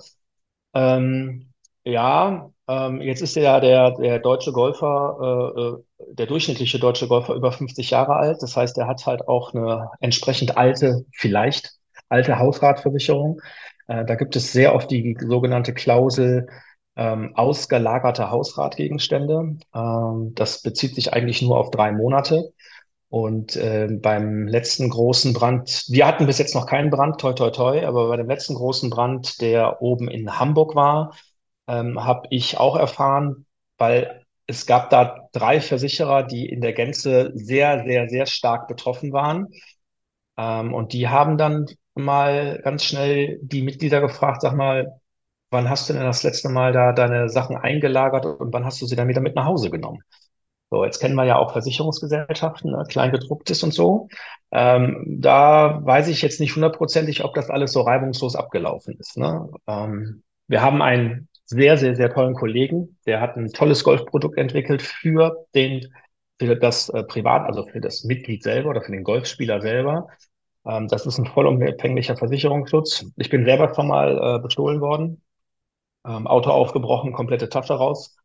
Ähm, 0.74 1.52
ja, 1.84 2.50
ähm, 2.68 3.00
jetzt 3.00 3.20
ist 3.22 3.36
ja 3.36 3.60
der, 3.60 3.92
der 3.92 4.18
deutsche 4.18 4.52
Golfer, 4.52 5.52
äh, 5.56 5.60
äh 5.60 6.14
der 6.16 6.26
durchschnittliche 6.26 6.78
deutsche 6.78 7.08
Golfer 7.08 7.34
über 7.34 7.52
50 7.52 7.90
Jahre 7.90 8.14
alt. 8.16 8.42
Das 8.42 8.56
heißt, 8.56 8.78
er 8.78 8.86
hat 8.86 9.04
halt 9.06 9.26
auch 9.28 9.54
eine 9.54 9.90
entsprechend 10.00 10.56
alte, 10.56 11.04
vielleicht 11.12 11.72
alte 12.08 12.38
Hausratversicherung. 12.38 13.40
Äh, 13.88 14.04
da 14.04 14.14
gibt 14.14 14.36
es 14.36 14.52
sehr 14.52 14.74
oft 14.74 14.90
die 14.90 15.16
sogenannte 15.20 15.74
Klausel 15.74 16.46
ähm, 16.96 17.34
ausgelagerte 17.34 18.30
Hausratgegenstände. 18.30 19.56
Ähm, 19.74 20.32
das 20.34 20.62
bezieht 20.62 20.94
sich 20.94 21.12
eigentlich 21.12 21.42
nur 21.42 21.58
auf 21.58 21.70
drei 21.70 21.92
Monate. 21.92 22.52
Und 23.14 23.54
äh, 23.54 23.86
beim 24.02 24.48
letzten 24.48 24.90
großen 24.90 25.34
Brand, 25.34 25.84
wir 25.88 26.04
hatten 26.04 26.26
bis 26.26 26.38
jetzt 26.38 26.56
noch 26.56 26.66
keinen 26.66 26.90
Brand, 26.90 27.20
toi 27.20 27.32
toi 27.32 27.50
toi, 27.50 27.86
aber 27.86 28.08
bei 28.08 28.16
dem 28.16 28.26
letzten 28.26 28.56
großen 28.56 28.90
Brand, 28.90 29.40
der 29.40 29.80
oben 29.80 30.08
in 30.08 30.36
Hamburg 30.40 30.74
war, 30.74 31.14
ähm, 31.68 32.04
habe 32.04 32.26
ich 32.30 32.58
auch 32.58 32.74
erfahren, 32.74 33.46
weil 33.78 34.24
es 34.48 34.66
gab 34.66 34.90
da 34.90 35.28
drei 35.32 35.60
Versicherer, 35.60 36.24
die 36.24 36.48
in 36.48 36.60
der 36.60 36.72
Gänze 36.72 37.30
sehr, 37.36 37.84
sehr, 37.86 38.08
sehr 38.08 38.26
stark 38.26 38.66
betroffen 38.66 39.12
waren. 39.12 39.46
Ähm, 40.36 40.74
und 40.74 40.92
die 40.92 41.08
haben 41.08 41.38
dann 41.38 41.66
mal 41.94 42.60
ganz 42.64 42.84
schnell 42.84 43.38
die 43.42 43.62
Mitglieder 43.62 44.00
gefragt, 44.00 44.42
sag 44.42 44.54
mal, 44.56 45.00
wann 45.50 45.70
hast 45.70 45.88
du 45.88 45.94
denn 45.94 46.02
das 46.04 46.22
letzte 46.24 46.48
Mal 46.50 46.72
da 46.72 46.92
deine 46.92 47.28
Sachen 47.30 47.56
eingelagert 47.56 48.26
und 48.26 48.52
wann 48.52 48.64
hast 48.64 48.82
du 48.82 48.86
sie 48.86 48.96
dann 48.96 49.08
wieder 49.08 49.20
mit 49.22 49.36
nach 49.36 49.46
Hause 49.46 49.70
genommen? 49.70 50.02
So, 50.70 50.84
jetzt 50.84 50.98
kennen 50.98 51.14
wir 51.14 51.24
ja 51.24 51.36
auch 51.36 51.52
Versicherungsgesellschaften, 51.52 52.72
ne, 52.72 52.84
Kleingedrucktes 52.88 53.62
und 53.62 53.72
so. 53.72 54.08
Ähm, 54.50 55.04
da 55.20 55.80
weiß 55.84 56.08
ich 56.08 56.22
jetzt 56.22 56.40
nicht 56.40 56.54
hundertprozentig, 56.54 57.24
ob 57.24 57.34
das 57.34 57.50
alles 57.50 57.72
so 57.72 57.82
reibungslos 57.82 58.34
abgelaufen 58.34 58.96
ist. 58.98 59.16
Ne? 59.16 59.48
Ähm, 59.66 60.22
wir 60.48 60.62
haben 60.62 60.82
einen 60.82 61.28
sehr, 61.44 61.76
sehr, 61.76 61.94
sehr 61.94 62.12
tollen 62.12 62.34
Kollegen, 62.34 62.98
der 63.06 63.20
hat 63.20 63.36
ein 63.36 63.52
tolles 63.52 63.84
Golfprodukt 63.84 64.38
entwickelt 64.38 64.82
für 64.82 65.46
den, 65.54 65.92
für 66.40 66.56
das 66.56 66.88
äh, 66.88 67.04
Privat, 67.04 67.46
also 67.46 67.66
für 67.66 67.80
das 67.80 68.04
Mitglied 68.04 68.42
selber 68.42 68.70
oder 68.70 68.82
für 68.82 68.92
den 68.92 69.04
Golfspieler 69.04 69.60
selber. 69.60 70.08
Ähm, 70.66 70.88
das 70.88 71.06
ist 71.06 71.18
ein 71.18 71.26
vollumfänglicher 71.26 72.16
Versicherungsschutz. 72.16 73.06
Ich 73.16 73.30
bin 73.30 73.44
selber 73.44 73.74
schon 73.74 73.88
mal 73.88 74.36
äh, 74.38 74.42
bestohlen 74.42 74.80
worden. 74.80 75.22
Ähm, 76.06 76.26
Auto 76.26 76.50
aufgebrochen, 76.50 77.12
komplette 77.12 77.48
Tasche 77.48 77.74
raus. 77.74 78.16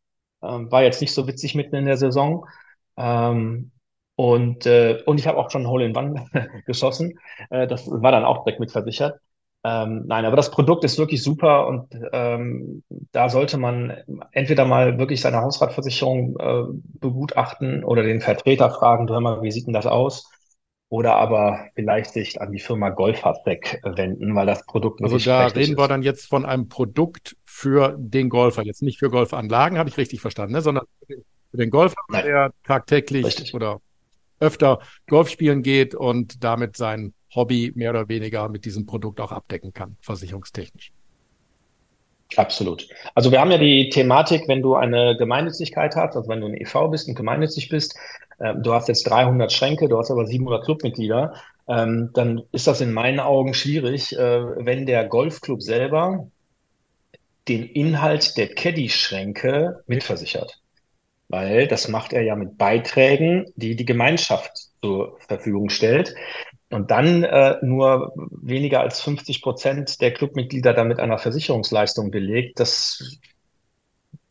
Ähm, 0.42 0.70
war 0.70 0.82
jetzt 0.82 1.00
nicht 1.00 1.12
so 1.14 1.26
witzig 1.26 1.54
mitten 1.54 1.76
in 1.76 1.86
der 1.86 1.96
Saison. 1.96 2.46
Ähm, 2.96 3.70
und, 4.16 4.66
äh, 4.66 5.02
und 5.06 5.18
ich 5.18 5.26
habe 5.26 5.38
auch 5.38 5.50
schon 5.50 5.66
Hole 5.66 5.86
in 5.86 5.96
One 5.96 6.26
geschossen. 6.66 7.18
Äh, 7.50 7.66
das 7.66 7.86
war 7.90 8.12
dann 8.12 8.24
auch 8.24 8.44
direkt 8.44 8.60
mit 8.60 8.70
versichert. 8.72 9.20
Ähm, 9.62 10.04
nein, 10.06 10.24
aber 10.24 10.36
das 10.36 10.50
Produkt 10.50 10.84
ist 10.84 10.96
wirklich 10.98 11.22
super 11.22 11.66
und 11.66 11.94
ähm, 12.12 12.82
da 13.12 13.28
sollte 13.28 13.58
man 13.58 13.94
entweder 14.32 14.64
mal 14.64 14.98
wirklich 14.98 15.20
seine 15.20 15.42
Hausratversicherung 15.42 16.36
äh, 16.40 16.62
begutachten 16.98 17.84
oder 17.84 18.02
den 18.02 18.22
Vertreter 18.22 18.70
fragen, 18.70 19.06
du 19.06 19.12
hör 19.12 19.20
mal, 19.20 19.42
wie 19.42 19.50
sieht 19.50 19.66
denn 19.66 19.74
das 19.74 19.86
aus? 19.86 20.30
Oder 20.90 21.14
aber 21.14 21.68
vielleicht 21.76 22.12
sich 22.12 22.40
an 22.40 22.50
die 22.50 22.58
Firma 22.58 22.90
Golfhardback 22.90 23.80
wenden, 23.84 24.34
weil 24.34 24.46
das 24.46 24.66
Produkt 24.66 25.00
Also 25.02 25.18
da 25.18 25.46
reden 25.46 25.72
ist. 25.72 25.78
wir 25.78 25.86
dann 25.86 26.02
jetzt 26.02 26.26
von 26.26 26.44
einem 26.44 26.68
Produkt 26.68 27.36
für 27.44 27.96
den 27.96 28.28
Golfer, 28.28 28.64
jetzt 28.64 28.82
nicht 28.82 28.98
für 28.98 29.08
Golfanlagen, 29.08 29.78
habe 29.78 29.88
ich 29.88 29.96
richtig 29.96 30.20
verstanden, 30.20 30.52
ne? 30.52 30.62
sondern 30.62 30.84
für 31.06 31.56
den 31.56 31.70
Golfer, 31.70 31.94
Nein. 32.08 32.24
der 32.24 32.50
tagtäglich 32.64 33.24
richtig. 33.24 33.54
oder 33.54 33.80
öfter 34.40 34.80
Golf 35.06 35.28
spielen 35.28 35.62
geht 35.62 35.94
und 35.94 36.42
damit 36.42 36.76
sein 36.76 37.14
Hobby 37.36 37.70
mehr 37.76 37.90
oder 37.90 38.08
weniger 38.08 38.48
mit 38.48 38.64
diesem 38.64 38.84
Produkt 38.84 39.20
auch 39.20 39.30
abdecken 39.30 39.72
kann, 39.72 39.96
versicherungstechnisch. 40.00 40.90
Absolut. 42.36 42.88
Also 43.14 43.30
wir 43.30 43.40
haben 43.40 43.50
ja 43.50 43.58
die 43.58 43.90
Thematik, 43.90 44.48
wenn 44.48 44.62
du 44.62 44.74
eine 44.74 45.16
Gemeinnützigkeit 45.16 45.96
hast, 45.96 46.16
also 46.16 46.28
wenn 46.28 46.40
du 46.40 46.46
ein 46.46 46.54
EV 46.54 46.88
bist 46.88 47.08
und 47.08 47.14
gemeinnützig 47.14 47.68
bist, 47.68 47.96
du 48.40 48.72
hast 48.72 48.88
jetzt 48.88 49.04
300 49.04 49.52
Schränke, 49.52 49.88
du 49.88 49.98
hast 49.98 50.10
aber 50.10 50.26
700 50.26 50.64
Clubmitglieder, 50.64 51.34
ähm, 51.68 52.10
dann 52.14 52.42
ist 52.52 52.66
das 52.66 52.80
in 52.80 52.92
meinen 52.92 53.20
Augen 53.20 53.54
schwierig, 53.54 54.16
äh, 54.16 54.42
wenn 54.64 54.86
der 54.86 55.04
Golfclub 55.06 55.62
selber 55.62 56.26
den 57.48 57.64
Inhalt 57.64 58.36
der 58.36 58.48
Caddy-Schränke 58.54 59.82
mitversichert. 59.86 60.60
Weil 61.28 61.68
das 61.68 61.88
macht 61.88 62.12
er 62.12 62.22
ja 62.22 62.34
mit 62.34 62.58
Beiträgen, 62.58 63.46
die 63.54 63.76
die 63.76 63.84
Gemeinschaft 63.84 64.50
zur 64.82 65.18
Verfügung 65.20 65.68
stellt. 65.70 66.14
Und 66.70 66.90
dann 66.90 67.22
äh, 67.22 67.56
nur 67.62 68.12
weniger 68.16 68.80
als 68.80 69.00
50 69.00 69.42
Prozent 69.42 70.00
der 70.00 70.12
Clubmitglieder 70.12 70.72
damit 70.72 70.98
einer 70.98 71.18
Versicherungsleistung 71.18 72.10
belegt. 72.10 72.58
Das 72.58 73.18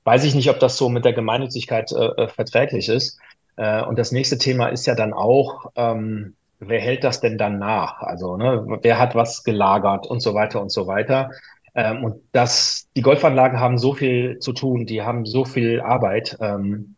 weiß 0.03 0.25
ich 0.25 0.35
nicht, 0.35 0.49
ob 0.49 0.59
das 0.59 0.77
so 0.77 0.89
mit 0.89 1.05
der 1.05 1.13
Gemeinnützigkeit 1.13 1.91
äh, 1.91 2.23
äh 2.23 2.27
verträglich 2.27 2.89
ist. 2.89 3.17
Äh, 3.59 3.83
und 3.83 3.99
das 3.99 4.11
nächste 4.13 4.37
Thema 4.37 4.67
ist 4.69 4.87
ja 4.87 4.95
dann 4.95 5.13
auch, 5.13 5.71
ähm, 5.75 6.35
wer 6.59 6.79
hält 6.79 7.03
das 7.03 7.19
denn 7.19 7.37
dann 7.37 7.59
nach? 7.59 8.01
Also, 8.01 8.37
ne, 8.37 8.65
wer 8.81 8.97
hat 8.97 9.15
was 9.15 9.43
gelagert 9.43 10.07
und 10.07 10.21
so 10.21 10.33
weiter 10.33 10.61
und 10.61 10.71
so 10.71 10.87
weiter. 10.87 11.31
Ähm, 11.75 12.03
und 12.05 12.21
das, 12.31 12.87
die 12.95 13.01
Golfanlagen 13.01 13.59
haben 13.59 13.77
so 13.77 13.93
viel 13.93 14.39
zu 14.39 14.53
tun, 14.53 14.85
die 14.85 15.01
haben 15.03 15.25
so 15.25 15.43
viel 15.43 15.81
Arbeit. 15.81 16.37
Ähm, 16.39 16.95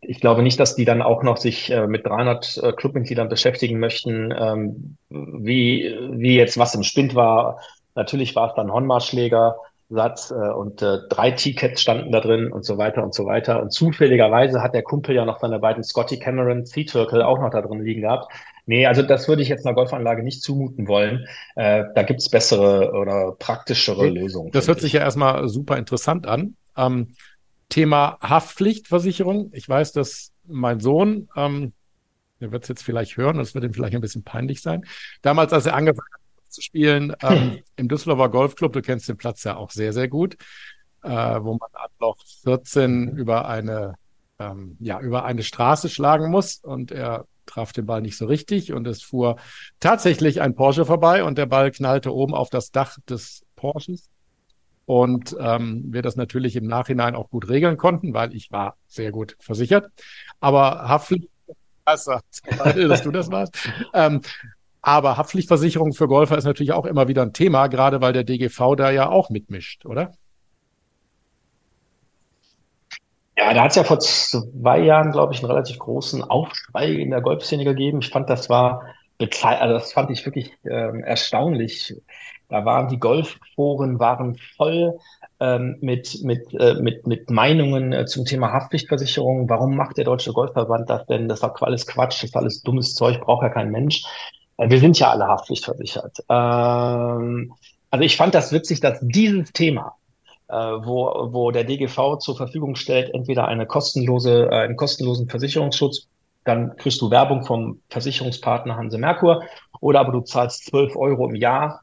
ich 0.00 0.20
glaube 0.20 0.42
nicht, 0.42 0.60
dass 0.60 0.76
die 0.76 0.84
dann 0.84 1.02
auch 1.02 1.24
noch 1.24 1.36
sich 1.36 1.70
äh, 1.72 1.88
mit 1.88 2.06
300 2.06 2.58
äh, 2.58 2.72
Clubmitgliedern 2.72 3.28
beschäftigen 3.28 3.80
möchten, 3.80 4.32
ähm, 4.38 4.96
wie, 5.10 5.96
wie 6.12 6.36
jetzt 6.36 6.58
was 6.58 6.76
im 6.76 6.84
Spind 6.84 7.16
war. 7.16 7.60
Natürlich 7.96 8.36
war 8.36 8.50
es 8.50 8.54
dann 8.54 8.72
Honma-Schläger, 8.72 9.56
Satz 9.88 10.32
äh, 10.32 10.34
und 10.34 10.82
äh, 10.82 10.98
drei 11.08 11.30
Tickets 11.30 11.80
standen 11.80 12.10
da 12.10 12.20
drin 12.20 12.50
und 12.50 12.64
so 12.64 12.76
weiter 12.76 13.04
und 13.04 13.14
so 13.14 13.24
weiter. 13.26 13.62
Und 13.62 13.72
zufälligerweise 13.72 14.62
hat 14.62 14.74
der 14.74 14.82
Kumpel 14.82 15.14
ja 15.14 15.24
noch 15.24 15.38
seine 15.38 15.60
beiden 15.60 15.84
Scotty 15.84 16.18
Cameron 16.18 16.66
Sea 16.66 16.84
Turtle 16.84 17.26
auch 17.26 17.38
noch 17.38 17.50
da 17.50 17.62
drin 17.62 17.82
liegen 17.82 18.02
gehabt. 18.02 18.32
Nee, 18.66 18.86
also 18.86 19.02
das 19.02 19.28
würde 19.28 19.42
ich 19.42 19.48
jetzt 19.48 19.64
einer 19.64 19.76
Golfanlage 19.76 20.24
nicht 20.24 20.42
zumuten 20.42 20.88
wollen. 20.88 21.26
Äh, 21.54 21.84
da 21.94 22.02
gibt's 22.02 22.28
bessere 22.28 22.90
oder 22.92 23.36
praktischere 23.38 24.08
Lösungen. 24.08 24.50
Das 24.50 24.66
hört 24.66 24.80
sich 24.80 24.92
ja 24.92 25.00
erstmal 25.00 25.48
super 25.48 25.76
interessant 25.76 26.26
an. 26.26 26.56
Ähm, 26.76 27.14
Thema 27.68 28.18
Haftpflichtversicherung. 28.20 29.50
Ich 29.52 29.68
weiß, 29.68 29.92
dass 29.92 30.32
mein 30.46 30.80
Sohn, 30.80 31.28
ähm, 31.36 31.72
der 32.40 32.50
wird 32.50 32.64
es 32.64 32.68
jetzt 32.68 32.82
vielleicht 32.82 33.16
hören, 33.16 33.38
das 33.38 33.54
wird 33.54 33.64
ihm 33.64 33.72
vielleicht 33.72 33.94
ein 33.94 34.00
bisschen 34.00 34.24
peinlich 34.24 34.62
sein. 34.62 34.84
Damals, 35.22 35.52
als 35.52 35.66
er 35.66 35.74
angefangen 35.74 36.08
hat 36.12 36.20
zu 36.56 36.62
spielen, 36.62 37.14
ähm, 37.22 37.62
im 37.76 37.88
Düsseldorfer 37.88 38.28
Golfclub, 38.28 38.72
du 38.72 38.82
kennst 38.82 39.08
den 39.08 39.16
Platz 39.16 39.44
ja 39.44 39.56
auch 39.56 39.70
sehr, 39.70 39.92
sehr 39.92 40.08
gut, 40.08 40.36
äh, 41.02 41.08
wo 41.08 41.52
man 41.52 41.68
an 41.72 41.90
Loch 42.00 42.18
14 42.42 43.16
über 43.16 43.48
eine, 43.48 43.94
ähm, 44.38 44.76
ja, 44.80 45.00
über 45.00 45.24
eine 45.24 45.42
Straße 45.42 45.88
schlagen 45.88 46.30
muss 46.30 46.56
und 46.56 46.90
er 46.90 47.26
traf 47.46 47.72
den 47.72 47.86
Ball 47.86 48.02
nicht 48.02 48.16
so 48.16 48.26
richtig 48.26 48.72
und 48.72 48.86
es 48.86 49.02
fuhr 49.02 49.36
tatsächlich 49.80 50.40
ein 50.40 50.54
Porsche 50.54 50.84
vorbei 50.84 51.24
und 51.24 51.38
der 51.38 51.46
Ball 51.46 51.70
knallte 51.70 52.12
oben 52.12 52.34
auf 52.34 52.50
das 52.50 52.72
Dach 52.72 52.98
des 53.08 53.44
Porsches. 53.54 54.10
Und 54.84 55.36
ähm, 55.40 55.84
wir 55.88 56.02
das 56.02 56.14
natürlich 56.14 56.54
im 56.54 56.68
Nachhinein 56.68 57.16
auch 57.16 57.28
gut 57.30 57.48
regeln 57.48 57.76
konnten, 57.76 58.14
weil 58.14 58.32
ich 58.34 58.52
war 58.52 58.76
sehr 58.86 59.10
gut 59.10 59.36
versichert. 59.40 59.90
Aber 60.38 60.88
Haftpflicht, 60.88 61.28
also, 62.58 62.88
dass 62.88 63.02
du 63.02 63.10
das 63.10 63.30
warst. 63.30 63.56
Ähm, 63.92 64.20
aber 64.86 65.16
Haftpflichtversicherung 65.16 65.94
für 65.94 66.06
Golfer 66.06 66.38
ist 66.38 66.44
natürlich 66.44 66.70
auch 66.70 66.86
immer 66.86 67.08
wieder 67.08 67.22
ein 67.22 67.32
Thema, 67.32 67.66
gerade 67.66 68.00
weil 68.00 68.12
der 68.12 68.22
DGV 68.22 68.76
da 68.76 68.92
ja 68.92 69.10
auch 69.10 69.30
mitmischt, 69.30 69.84
oder? 69.84 70.12
Ja, 73.36 73.52
da 73.52 73.64
hat 73.64 73.70
es 73.70 73.76
ja 73.76 73.82
vor 73.82 73.98
zwei 73.98 74.78
Jahren, 74.78 75.10
glaube 75.10 75.34
ich, 75.34 75.40
einen 75.40 75.50
relativ 75.50 75.80
großen 75.80 76.22
Aufschrei 76.22 76.92
in 76.92 77.10
der 77.10 77.20
Golfszene 77.20 77.64
gegeben. 77.64 77.98
Ich 77.98 78.10
fand, 78.10 78.30
das 78.30 78.48
war 78.48 78.84
also 79.18 79.74
das 79.74 79.92
fand 79.92 80.10
ich 80.10 80.24
wirklich 80.24 80.52
äh, 80.62 81.00
erstaunlich. 81.00 81.96
Da 82.48 82.64
waren 82.64 82.86
die 82.86 83.00
Golfforen 83.00 83.98
waren 83.98 84.36
voll 84.56 84.98
ähm, 85.40 85.78
mit, 85.80 86.22
mit, 86.22 86.54
äh, 86.54 86.74
mit, 86.74 87.08
mit 87.08 87.28
Meinungen 87.28 87.92
äh, 87.92 88.06
zum 88.06 88.24
Thema 88.24 88.52
Haftpflichtversicherung. 88.52 89.48
Warum 89.48 89.74
macht 89.74 89.96
der 89.96 90.04
Deutsche 90.04 90.32
Golfverband 90.32 90.88
das 90.88 91.06
denn? 91.06 91.26
Das 91.26 91.38
ist 91.38 91.42
doch 91.42 91.60
alles 91.62 91.88
Quatsch, 91.88 92.22
das 92.22 92.30
ist 92.30 92.36
alles 92.36 92.62
dummes 92.62 92.94
Zeug, 92.94 93.20
braucht 93.20 93.42
ja 93.42 93.48
kein 93.48 93.72
Mensch. 93.72 94.04
Wir 94.58 94.80
sind 94.80 94.98
ja 94.98 95.10
alle 95.10 95.26
haftpflichtversichert. 95.26 96.18
Ähm, 96.28 97.52
also 97.90 98.04
ich 98.04 98.16
fand 98.16 98.34
das 98.34 98.52
witzig, 98.52 98.80
dass 98.80 98.98
dieses 99.02 99.52
Thema 99.52 99.96
äh, 100.48 100.54
wo, 100.54 101.28
wo 101.32 101.50
der 101.50 101.64
DGV 101.64 102.18
zur 102.18 102.36
Verfügung 102.36 102.76
stellt, 102.76 103.12
entweder 103.14 103.48
eine 103.48 103.66
kostenlose, 103.66 104.48
äh, 104.50 104.54
einen 104.54 104.76
kostenlosen 104.76 105.28
Versicherungsschutz, 105.28 106.08
dann 106.44 106.76
kriegst 106.76 107.00
du 107.00 107.10
Werbung 107.10 107.44
vom 107.44 107.80
Versicherungspartner 107.90 108.76
Hanse 108.76 108.98
Merkur, 108.98 109.42
oder 109.80 110.00
aber 110.00 110.12
du 110.12 110.20
zahlst 110.20 110.66
12 110.66 110.96
Euro 110.96 111.28
im 111.28 111.34
Jahr 111.34 111.82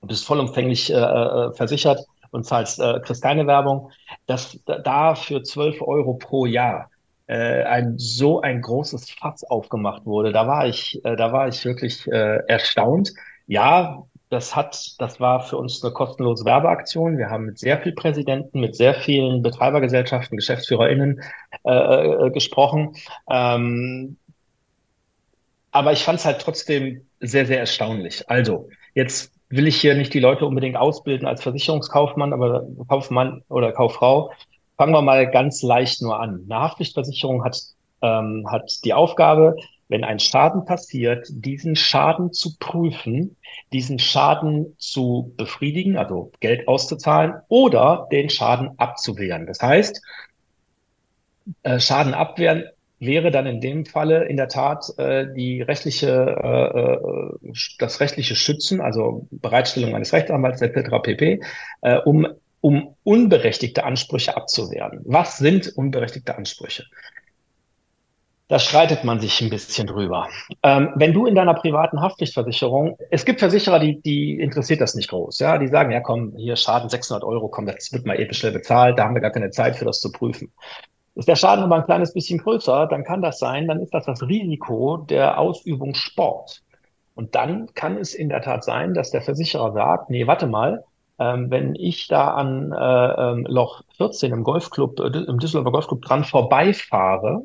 und 0.00 0.08
bist 0.08 0.24
vollumfänglich 0.24 0.92
äh, 0.92 0.96
äh, 0.96 1.52
versichert 1.52 2.00
und 2.32 2.44
zahlst, 2.44 2.80
äh, 2.80 3.00
kriegst 3.00 3.22
keine 3.22 3.46
Werbung. 3.46 3.90
Das 4.26 4.58
da 4.64 5.14
für 5.14 5.42
12 5.42 5.80
Euro 5.82 6.14
pro 6.14 6.46
Jahr 6.46 6.90
äh, 7.32 7.64
ein 7.64 7.94
so 7.96 8.42
ein 8.42 8.60
großes 8.60 9.10
Fass 9.10 9.42
aufgemacht 9.44 10.04
wurde, 10.04 10.32
da 10.32 10.46
war 10.46 10.66
ich, 10.66 11.02
äh, 11.04 11.16
da 11.16 11.32
war 11.32 11.48
ich 11.48 11.64
wirklich 11.64 12.06
äh, 12.08 12.40
erstaunt. 12.46 13.12
Ja, 13.46 14.02
das 14.28 14.54
hat, 14.54 14.94
das 14.98 15.18
war 15.18 15.40
für 15.40 15.56
uns 15.56 15.82
eine 15.82 15.92
kostenlose 15.94 16.44
Werbeaktion. 16.44 17.16
Wir 17.16 17.30
haben 17.30 17.46
mit 17.46 17.58
sehr 17.58 17.78
vielen 17.80 17.94
Präsidenten, 17.94 18.60
mit 18.60 18.76
sehr 18.76 18.94
vielen 18.94 19.42
Betreibergesellschaften, 19.42 20.36
GeschäftsführerInnen 20.36 21.22
äh, 21.64 21.72
äh, 21.72 22.30
gesprochen. 22.30 22.96
Ähm, 23.30 24.16
aber 25.70 25.92
ich 25.92 26.04
fand 26.04 26.18
es 26.18 26.26
halt 26.26 26.40
trotzdem 26.40 27.06
sehr, 27.20 27.46
sehr 27.46 27.60
erstaunlich. 27.60 28.28
Also, 28.28 28.68
jetzt 28.94 29.32
will 29.48 29.66
ich 29.66 29.80
hier 29.80 29.94
nicht 29.94 30.12
die 30.12 30.20
Leute 30.20 30.44
unbedingt 30.44 30.76
ausbilden 30.76 31.26
als 31.26 31.42
Versicherungskaufmann, 31.42 32.34
aber 32.34 32.66
Kaufmann 32.88 33.42
oder 33.48 33.72
Kauffrau. 33.72 34.32
Fangen 34.82 34.94
wir 34.94 35.02
mal 35.02 35.30
ganz 35.30 35.62
leicht 35.62 36.02
nur 36.02 36.18
an. 36.18 36.44
Eine 36.50 36.60
Haftpflichtversicherung 36.60 37.44
hat, 37.44 37.56
ähm, 38.00 38.48
hat 38.50 38.84
die 38.84 38.92
Aufgabe, 38.92 39.54
wenn 39.86 40.02
ein 40.02 40.18
Schaden 40.18 40.64
passiert, 40.64 41.28
diesen 41.30 41.76
Schaden 41.76 42.32
zu 42.32 42.58
prüfen, 42.58 43.36
diesen 43.72 44.00
Schaden 44.00 44.74
zu 44.78 45.34
befriedigen, 45.36 45.96
also 45.96 46.32
Geld 46.40 46.66
auszuzahlen 46.66 47.34
oder 47.46 48.08
den 48.10 48.28
Schaden 48.28 48.70
abzuwehren. 48.78 49.46
Das 49.46 49.62
heißt, 49.62 50.02
äh, 51.62 51.78
Schaden 51.78 52.12
abwehren 52.12 52.64
wäre 52.98 53.30
dann 53.30 53.46
in 53.46 53.60
dem 53.60 53.86
Falle 53.86 54.24
in 54.24 54.36
der 54.36 54.48
Tat 54.48 54.92
äh, 54.98 55.32
die 55.32 55.62
rechtliche, 55.62 56.10
äh, 56.42 57.50
äh 57.50 57.52
das 57.78 58.00
rechtliche 58.00 58.34
Schützen, 58.34 58.80
also 58.80 59.28
Bereitstellung 59.30 59.94
eines 59.94 60.12
Rechtsanwalts 60.12 60.60
etc. 60.60 60.90
pp, 61.04 61.40
äh, 61.82 61.98
um 61.98 62.26
um 62.62 62.96
unberechtigte 63.04 63.84
Ansprüche 63.84 64.34
abzuwehren. 64.34 65.02
Was 65.04 65.36
sind 65.36 65.68
unberechtigte 65.76 66.34
Ansprüche? 66.34 66.84
da 68.52 68.58
streitet 68.58 69.02
man 69.02 69.18
sich 69.18 69.40
ein 69.40 69.48
bisschen 69.48 69.86
drüber. 69.86 70.28
Ähm, 70.62 70.90
wenn 70.96 71.14
du 71.14 71.24
in 71.24 71.34
deiner 71.34 71.54
privaten 71.54 72.02
Haftpflichtversicherung, 72.02 72.98
es 73.08 73.24
gibt 73.24 73.40
Versicherer, 73.40 73.78
die, 73.78 74.02
die 74.02 74.38
interessiert 74.38 74.82
das 74.82 74.94
nicht 74.94 75.08
groß, 75.08 75.38
ja, 75.38 75.56
die 75.56 75.68
sagen, 75.68 75.90
ja 75.90 76.00
komm, 76.00 76.34
hier 76.36 76.56
Schaden 76.56 76.90
600 76.90 77.24
Euro, 77.24 77.48
komm, 77.48 77.64
das 77.64 77.90
wird 77.94 78.04
mal 78.04 78.20
eben 78.20 78.34
schnell 78.34 78.52
bezahlt, 78.52 78.98
da 78.98 79.04
haben 79.04 79.14
wir 79.14 79.22
gar 79.22 79.30
keine 79.30 79.48
Zeit 79.48 79.76
für 79.76 79.86
das 79.86 80.00
zu 80.00 80.12
prüfen. 80.12 80.52
Ist 81.14 81.28
der 81.28 81.36
Schaden 81.36 81.64
aber 81.64 81.76
ein 81.76 81.86
kleines 81.86 82.12
bisschen 82.12 82.40
größer, 82.40 82.88
dann 82.88 83.04
kann 83.04 83.22
das 83.22 83.38
sein, 83.38 83.68
dann 83.68 83.80
ist 83.80 83.94
das 83.94 84.04
das 84.04 84.20
Risiko 84.20 84.98
der 84.98 85.38
Ausübung 85.38 85.94
Sport. 85.94 86.60
Und 87.14 87.34
dann 87.34 87.72
kann 87.72 87.96
es 87.96 88.12
in 88.12 88.28
der 88.28 88.42
Tat 88.42 88.64
sein, 88.64 88.92
dass 88.92 89.10
der 89.10 89.22
Versicherer 89.22 89.72
sagt, 89.72 90.10
nee, 90.10 90.26
warte 90.26 90.46
mal, 90.46 90.84
ähm, 91.22 91.50
wenn 91.50 91.74
ich 91.76 92.08
da 92.08 92.34
an 92.34 92.72
äh, 92.72 93.30
ähm, 93.30 93.46
Loch 93.48 93.82
14 93.96 94.32
im 94.32 94.42
Golfclub, 94.42 94.98
äh, 94.98 95.18
im 95.18 95.38
Düsseldorfer 95.38 95.70
Golfclub 95.70 96.02
dran 96.02 96.24
vorbeifahre, 96.24 97.42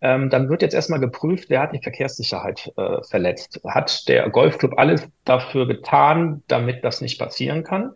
ähm, 0.00 0.30
dann 0.30 0.48
wird 0.48 0.62
jetzt 0.62 0.74
erstmal 0.74 1.00
geprüft, 1.00 1.50
wer 1.50 1.60
hat 1.60 1.72
die 1.72 1.82
Verkehrssicherheit 1.82 2.72
äh, 2.76 3.02
verletzt. 3.02 3.60
Hat 3.66 4.08
der 4.08 4.30
Golfclub 4.30 4.78
alles 4.78 5.06
dafür 5.24 5.66
getan, 5.66 6.42
damit 6.48 6.82
das 6.82 7.02
nicht 7.02 7.18
passieren 7.18 7.62
kann? 7.62 7.92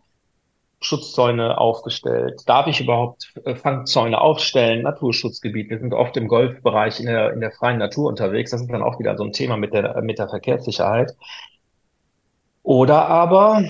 Schutzzäune 0.81 1.59
aufgestellt? 1.59 2.43
Darf 2.47 2.67
ich 2.67 2.81
überhaupt 2.81 3.33
äh, 3.45 3.55
Fangzäune 3.55 4.21
aufstellen? 4.21 4.83
Naturschutzgebiet. 4.83 5.71
Wir 5.71 5.79
sind 5.79 5.95
oft 5.95 6.17
im 6.19 6.29
Golfbereich 6.29 7.01
in 7.01 7.07
der, 7.07 7.33
in 7.33 7.41
der 7.41 7.51
freien 7.53 7.79
Natur 7.79 8.09
unterwegs. 8.09 8.51
Das 8.51 8.61
ist 8.61 8.71
dann 8.71 8.83
auch 8.83 8.99
wieder 8.99 9.17
so 9.17 9.25
ein 9.25 9.33
Thema 9.33 9.57
mit 9.57 9.73
der, 9.73 10.01
mit 10.03 10.19
der 10.19 10.29
Verkehrssicherheit. 10.29 11.17
Oder 12.63 13.07
aber 13.07 13.65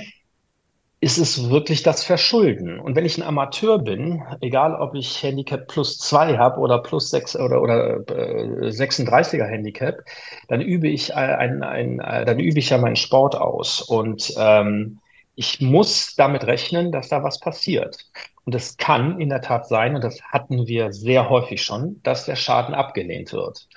ist 1.00 1.18
es 1.18 1.48
wirklich 1.50 1.82
das 1.84 2.02
Verschulden. 2.04 2.80
Und 2.80 2.96
wenn 2.96 3.06
ich 3.06 3.16
ein 3.18 3.22
Amateur 3.22 3.78
bin, 3.78 4.22
egal 4.40 4.74
ob 4.74 4.94
ich 4.94 5.22
Handicap 5.22 5.68
plus 5.68 5.98
zwei 5.98 6.36
habe 6.38 6.58
oder 6.60 6.80
plus 6.82 7.10
sechs 7.10 7.36
oder, 7.36 7.62
oder 7.62 7.98
äh, 8.10 8.70
36er 8.70 9.46
Handicap, 9.46 10.00
dann 10.48 10.60
übe 10.60 10.88
ich 10.88 11.14
ein, 11.14 11.62
ein, 11.62 12.00
ein, 12.00 12.26
dann 12.26 12.40
übe 12.40 12.58
ich 12.58 12.70
ja 12.70 12.78
meinen 12.78 12.96
Sport 12.96 13.36
aus. 13.36 13.80
Und 13.80 14.32
ähm, 14.38 15.00
Ich 15.36 15.60
muss 15.60 16.14
damit 16.16 16.44
rechnen, 16.44 16.90
dass 16.90 17.08
da 17.08 17.22
was 17.22 17.38
passiert. 17.38 17.96
Und 18.44 18.54
es 18.56 18.76
kann 18.76 19.20
in 19.20 19.28
der 19.28 19.40
Tat 19.42 19.68
sein, 19.68 19.94
und 19.94 20.02
das 20.02 20.20
hatten 20.22 20.66
wir 20.66 20.92
sehr 20.92 21.28
häufig 21.30 21.62
schon, 21.62 22.00
dass 22.02 22.24
der 22.26 22.34
Schaden 22.36 22.74
abgelehnt 22.74 23.32
wird. 23.32 23.68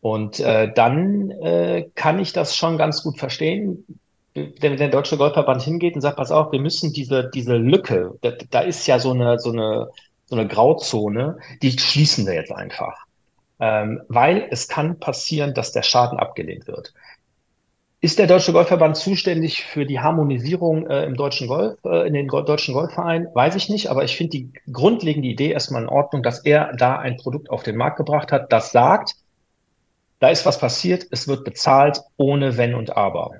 Und 0.00 0.40
äh, 0.40 0.72
dann 0.72 1.30
äh, 1.30 1.90
kann 1.94 2.18
ich 2.18 2.32
das 2.32 2.56
schon 2.56 2.78
ganz 2.78 3.02
gut 3.02 3.18
verstehen, 3.18 3.86
wenn 4.34 4.76
der 4.76 4.88
Deutsche 4.88 5.16
Golfverband 5.16 5.62
hingeht 5.62 5.94
und 5.94 6.00
sagt, 6.00 6.16
pass 6.16 6.30
auf, 6.30 6.52
wir 6.52 6.60
müssen 6.60 6.92
diese, 6.92 7.30
diese 7.30 7.56
Lücke, 7.56 8.18
da, 8.22 8.32
da 8.50 8.60
ist 8.60 8.86
ja 8.86 8.98
so 8.98 9.12
eine, 9.12 9.38
so 9.38 9.50
eine, 9.50 9.88
so 10.26 10.36
eine 10.36 10.48
Grauzone, 10.48 11.38
die 11.60 11.78
schließen 11.78 12.26
wir 12.26 12.34
jetzt 12.34 12.52
einfach. 12.52 12.96
Ähm, 13.60 14.00
weil 14.08 14.48
es 14.50 14.68
kann 14.68 14.98
passieren, 14.98 15.54
dass 15.54 15.72
der 15.72 15.82
Schaden 15.82 16.18
abgelehnt 16.18 16.66
wird. 16.66 16.94
Ist 18.00 18.18
der 18.18 18.26
Deutsche 18.26 18.52
Golfverband 18.52 18.96
zuständig 18.96 19.62
für 19.62 19.86
die 19.86 20.00
Harmonisierung 20.00 20.88
äh, 20.88 21.04
im 21.04 21.14
deutschen 21.14 21.46
Golf, 21.46 21.78
äh, 21.84 22.08
in 22.08 22.14
den 22.14 22.26
Go 22.26 22.40
deutschen 22.40 22.74
Golfverein? 22.74 23.28
Weiß 23.32 23.54
ich 23.54 23.68
nicht, 23.68 23.90
aber 23.90 24.02
ich 24.02 24.16
finde 24.16 24.30
die 24.30 24.52
grundlegende 24.72 25.28
Idee 25.28 25.52
erstmal 25.52 25.82
in 25.82 25.88
Ordnung, 25.88 26.24
dass 26.24 26.44
er 26.44 26.72
da 26.76 26.96
ein 26.96 27.16
Produkt 27.16 27.48
auf 27.50 27.62
den 27.62 27.76
Markt 27.76 27.98
gebracht 27.98 28.32
hat, 28.32 28.52
das 28.52 28.72
sagt, 28.72 29.14
da 30.18 30.30
ist 30.30 30.44
was 30.46 30.58
passiert, 30.58 31.06
es 31.12 31.28
wird 31.28 31.44
bezahlt 31.44 32.00
ohne 32.16 32.56
Wenn 32.56 32.74
und 32.74 32.96
Aber. 32.96 33.30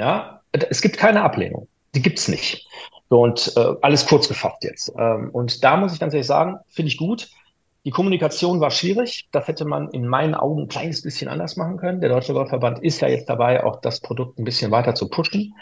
Ja, 0.00 0.40
es 0.52 0.80
gibt 0.80 0.96
keine 0.96 1.22
Ablehnung. 1.22 1.68
Die 1.94 2.00
gibt's 2.00 2.26
nicht. 2.26 2.66
Und 3.08 3.52
äh, 3.54 3.74
alles 3.82 4.06
kurz 4.06 4.28
gefasst 4.28 4.64
jetzt. 4.64 4.90
Ähm, 4.96 5.28
und 5.30 5.62
da 5.62 5.76
muss 5.76 5.92
ich 5.92 6.00
ganz 6.00 6.14
ehrlich 6.14 6.26
sagen, 6.26 6.56
finde 6.68 6.88
ich 6.88 6.96
gut. 6.96 7.28
Die 7.84 7.90
Kommunikation 7.90 8.60
war 8.60 8.70
schwierig. 8.70 9.28
Das 9.30 9.46
hätte 9.46 9.66
man 9.66 9.90
in 9.90 10.08
meinen 10.08 10.34
Augen 10.34 10.62
ein 10.62 10.68
kleines 10.68 11.02
bisschen 11.02 11.28
anders 11.28 11.56
machen 11.56 11.76
können. 11.76 12.00
Der 12.00 12.08
Deutsche 12.08 12.32
Golfverband 12.32 12.78
ist 12.82 13.02
ja 13.02 13.08
jetzt 13.08 13.28
dabei, 13.28 13.62
auch 13.62 13.82
das 13.82 14.00
Produkt 14.00 14.38
ein 14.38 14.44
bisschen 14.44 14.70
weiter 14.70 14.94
zu 14.94 15.10
pushen. 15.10 15.54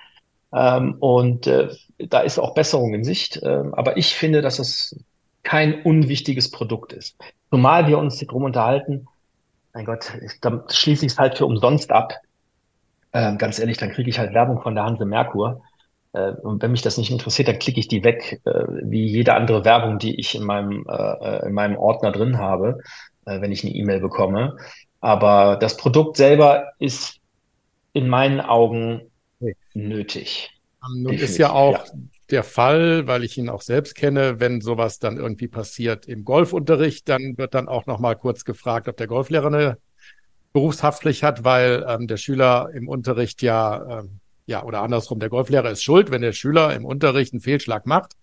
Ähm, 0.52 0.94
und 1.00 1.48
äh, 1.48 1.70
da 1.98 2.20
ist 2.20 2.38
auch 2.38 2.54
Besserung 2.54 2.94
in 2.94 3.02
Sicht. 3.02 3.40
Ähm, 3.42 3.74
aber 3.74 3.96
ich 3.96 4.14
finde, 4.14 4.40
dass 4.40 4.60
es 4.60 4.96
kein 5.42 5.82
unwichtiges 5.82 6.52
Produkt 6.52 6.92
ist. 6.92 7.16
Zumal 7.50 7.88
wir 7.88 7.98
uns 7.98 8.18
drum 8.18 8.44
unterhalten, 8.44 9.08
mein 9.74 9.84
Gott, 9.84 10.12
dann 10.42 10.62
schließe 10.68 11.06
ich 11.06 11.12
es 11.12 11.18
halt 11.18 11.38
für 11.38 11.46
umsonst 11.46 11.90
ab. 11.90 12.14
Ähm, 13.18 13.36
ganz 13.36 13.58
ehrlich, 13.58 13.78
dann 13.78 13.90
kriege 13.90 14.08
ich 14.08 14.20
halt 14.20 14.32
Werbung 14.32 14.62
von 14.62 14.76
der 14.76 14.84
Hanse 14.84 15.04
Merkur. 15.04 15.60
Äh, 16.12 16.30
und 16.34 16.62
wenn 16.62 16.70
mich 16.70 16.82
das 16.82 16.98
nicht 16.98 17.10
interessiert, 17.10 17.48
dann 17.48 17.58
klicke 17.58 17.80
ich 17.80 17.88
die 17.88 18.04
weg, 18.04 18.40
äh, 18.44 18.64
wie 18.84 19.06
jede 19.06 19.34
andere 19.34 19.64
Werbung, 19.64 19.98
die 19.98 20.20
ich 20.20 20.36
in 20.36 20.44
meinem, 20.44 20.86
äh, 20.88 21.46
in 21.46 21.52
meinem 21.52 21.76
Ordner 21.76 22.12
drin 22.12 22.38
habe, 22.38 22.78
äh, 23.26 23.40
wenn 23.40 23.50
ich 23.50 23.64
eine 23.64 23.74
E-Mail 23.74 23.98
bekomme. 23.98 24.56
Aber 25.00 25.56
das 25.56 25.76
Produkt 25.76 26.16
selber 26.16 26.68
ist 26.78 27.16
in 27.92 28.08
meinen 28.08 28.40
Augen 28.40 29.10
nee. 29.40 29.56
nötig. 29.74 30.50
Nun 30.80 31.06
Definitiv. 31.06 31.28
ist 31.28 31.38
ja 31.38 31.50
auch 31.50 31.86
ja. 31.86 31.92
der 32.30 32.44
Fall, 32.44 33.08
weil 33.08 33.24
ich 33.24 33.36
ihn 33.36 33.48
auch 33.48 33.62
selbst 33.62 33.96
kenne, 33.96 34.38
wenn 34.38 34.60
sowas 34.60 35.00
dann 35.00 35.16
irgendwie 35.16 35.48
passiert 35.48 36.06
im 36.06 36.24
Golfunterricht, 36.24 37.08
dann 37.08 37.36
wird 37.36 37.54
dann 37.54 37.66
auch 37.66 37.86
noch 37.86 37.98
mal 37.98 38.14
kurz 38.14 38.44
gefragt, 38.44 38.86
ob 38.86 38.96
der 38.96 39.08
Golflehrer 39.08 39.48
eine 39.48 39.78
Berufshaftpflicht 40.52 41.22
hat, 41.22 41.44
weil 41.44 41.84
ähm, 41.88 42.06
der 42.06 42.16
Schüler 42.16 42.70
im 42.72 42.88
Unterricht 42.88 43.42
ja 43.42 44.00
ähm, 44.00 44.20
ja, 44.48 44.64
oder 44.64 44.80
andersrum, 44.80 45.20
der 45.20 45.28
Golflehrer 45.28 45.70
ist 45.70 45.82
schuld, 45.82 46.10
wenn 46.10 46.22
der 46.22 46.32
Schüler 46.32 46.74
im 46.74 46.86
Unterricht 46.86 47.34
einen 47.34 47.42
Fehlschlag 47.42 47.84
macht. 47.84 48.14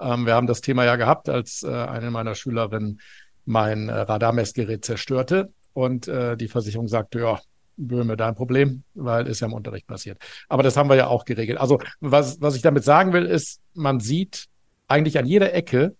Ähm, 0.00 0.24
wir 0.24 0.34
haben 0.34 0.46
das 0.46 0.62
Thema 0.62 0.86
ja 0.86 0.96
gehabt, 0.96 1.28
als 1.28 1.62
äh, 1.62 1.68
eine 1.68 2.10
meiner 2.10 2.34
Schülerinnen 2.34 3.00
mein 3.44 3.90
äh, 3.90 3.92
Radarmessgerät 3.92 4.86
zerstörte 4.86 5.52
und 5.74 6.08
äh, 6.08 6.34
die 6.38 6.48
Versicherung 6.48 6.88
sagte, 6.88 7.20
ja, 7.20 7.40
Böhme, 7.76 8.16
dein 8.16 8.34
Problem, 8.34 8.84
weil 8.94 9.26
ist 9.26 9.40
ja 9.40 9.48
im 9.48 9.52
Unterricht 9.52 9.86
passiert. 9.86 10.16
Aber 10.48 10.62
das 10.62 10.78
haben 10.78 10.88
wir 10.88 10.96
ja 10.96 11.08
auch 11.08 11.26
geregelt. 11.26 11.58
Also 11.58 11.78
was, 12.00 12.40
was 12.40 12.56
ich 12.56 12.62
damit 12.62 12.84
sagen 12.84 13.12
will, 13.12 13.26
ist, 13.26 13.60
man 13.74 14.00
sieht 14.00 14.46
eigentlich 14.88 15.18
an 15.18 15.26
jeder 15.26 15.52
Ecke, 15.52 15.94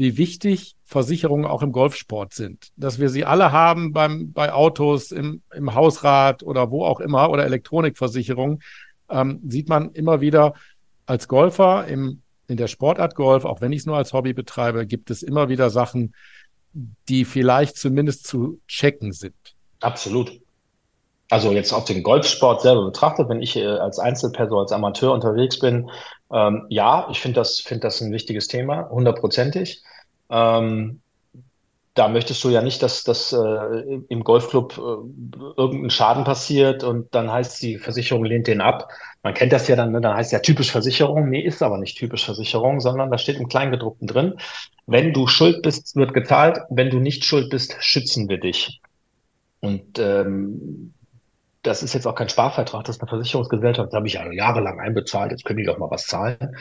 wie 0.00 0.16
wichtig 0.16 0.76
Versicherungen 0.86 1.44
auch 1.44 1.62
im 1.62 1.72
Golfsport 1.72 2.32
sind. 2.32 2.70
Dass 2.74 2.98
wir 2.98 3.10
sie 3.10 3.26
alle 3.26 3.52
haben 3.52 3.92
beim, 3.92 4.32
bei 4.32 4.50
Autos, 4.50 5.12
im, 5.12 5.42
im 5.54 5.74
Hausrat 5.74 6.42
oder 6.42 6.70
wo 6.70 6.86
auch 6.86 7.00
immer 7.00 7.28
oder 7.28 7.44
Elektronikversicherungen 7.44 8.62
ähm, 9.10 9.40
sieht 9.46 9.68
man 9.68 9.92
immer 9.92 10.22
wieder 10.22 10.54
als 11.04 11.28
Golfer 11.28 11.86
im, 11.86 12.22
in 12.48 12.56
der 12.56 12.66
Sportart 12.66 13.14
Golf, 13.14 13.44
auch 13.44 13.60
wenn 13.60 13.72
ich 13.72 13.80
es 13.80 13.86
nur 13.86 13.98
als 13.98 14.14
Hobby 14.14 14.32
betreibe, 14.32 14.86
gibt 14.86 15.10
es 15.10 15.22
immer 15.22 15.50
wieder 15.50 15.68
Sachen, 15.68 16.14
die 16.72 17.26
vielleicht 17.26 17.76
zumindest 17.76 18.26
zu 18.26 18.58
checken 18.66 19.12
sind. 19.12 19.34
Absolut. 19.80 20.32
Also 21.28 21.52
jetzt 21.52 21.74
auf 21.74 21.84
den 21.84 22.02
Golfsport 22.02 22.62
selber 22.62 22.86
betrachtet, 22.86 23.28
wenn 23.28 23.42
ich 23.42 23.54
äh, 23.54 23.66
als 23.66 23.98
Einzelperson, 23.98 24.60
als 24.60 24.72
Amateur 24.72 25.12
unterwegs 25.12 25.58
bin, 25.58 25.90
ähm, 26.32 26.66
ja, 26.68 27.08
ich 27.10 27.20
finde 27.20 27.40
das, 27.40 27.60
finde 27.60 27.82
das 27.82 28.00
ein 28.00 28.12
wichtiges 28.12 28.48
Thema, 28.48 28.88
hundertprozentig. 28.90 29.82
Ähm, 30.30 31.00
da 31.94 32.08
möchtest 32.08 32.42
du 32.44 32.50
ja 32.50 32.62
nicht, 32.62 32.82
dass, 32.82 33.02
dass 33.02 33.32
äh, 33.32 34.00
im 34.08 34.22
Golfclub 34.22 34.78
äh, 34.78 35.60
irgendein 35.60 35.90
Schaden 35.90 36.24
passiert 36.24 36.84
und 36.84 37.14
dann 37.14 37.30
heißt 37.30 37.60
die 37.62 37.78
Versicherung 37.78 38.24
lehnt 38.24 38.46
den 38.46 38.60
ab. 38.60 38.88
Man 39.22 39.34
kennt 39.34 39.52
das 39.52 39.66
ja 39.66 39.74
dann, 39.76 39.90
ne? 39.90 40.00
dann 40.00 40.16
heißt 40.16 40.32
ja 40.32 40.38
typisch 40.38 40.70
Versicherung. 40.70 41.28
Nee, 41.28 41.42
ist 41.42 41.62
aber 41.62 41.78
nicht 41.78 41.98
typisch 41.98 42.24
Versicherung, 42.24 42.80
sondern 42.80 43.10
da 43.10 43.18
steht 43.18 43.36
im 43.36 43.48
Kleingedruckten 43.48 44.06
drin, 44.06 44.34
wenn 44.86 45.12
du 45.12 45.26
schuld 45.26 45.62
bist, 45.62 45.94
wird 45.96 46.14
gezahlt. 46.14 46.60
Wenn 46.70 46.90
du 46.90 46.98
nicht 46.98 47.24
schuld 47.24 47.50
bist, 47.50 47.76
schützen 47.80 48.28
wir 48.28 48.38
dich. 48.38 48.80
Und 49.60 49.98
ähm, 49.98 50.94
das 51.62 51.82
ist 51.82 51.94
jetzt 51.94 52.06
auch 52.06 52.14
kein 52.14 52.28
Sparvertrag, 52.28 52.84
das 52.84 52.96
ist 52.96 53.02
eine 53.02 53.08
Versicherungsgesellschaft, 53.08 53.92
da 53.92 53.98
habe 53.98 54.06
ich 54.06 54.14
ja 54.14 54.30
jahrelang 54.32 54.80
einbezahlt, 54.80 55.30
jetzt 55.30 55.44
können 55.44 55.58
die 55.58 55.64
doch 55.64 55.78
mal 55.78 55.90
was 55.90 56.06
zahlen. 56.06 56.56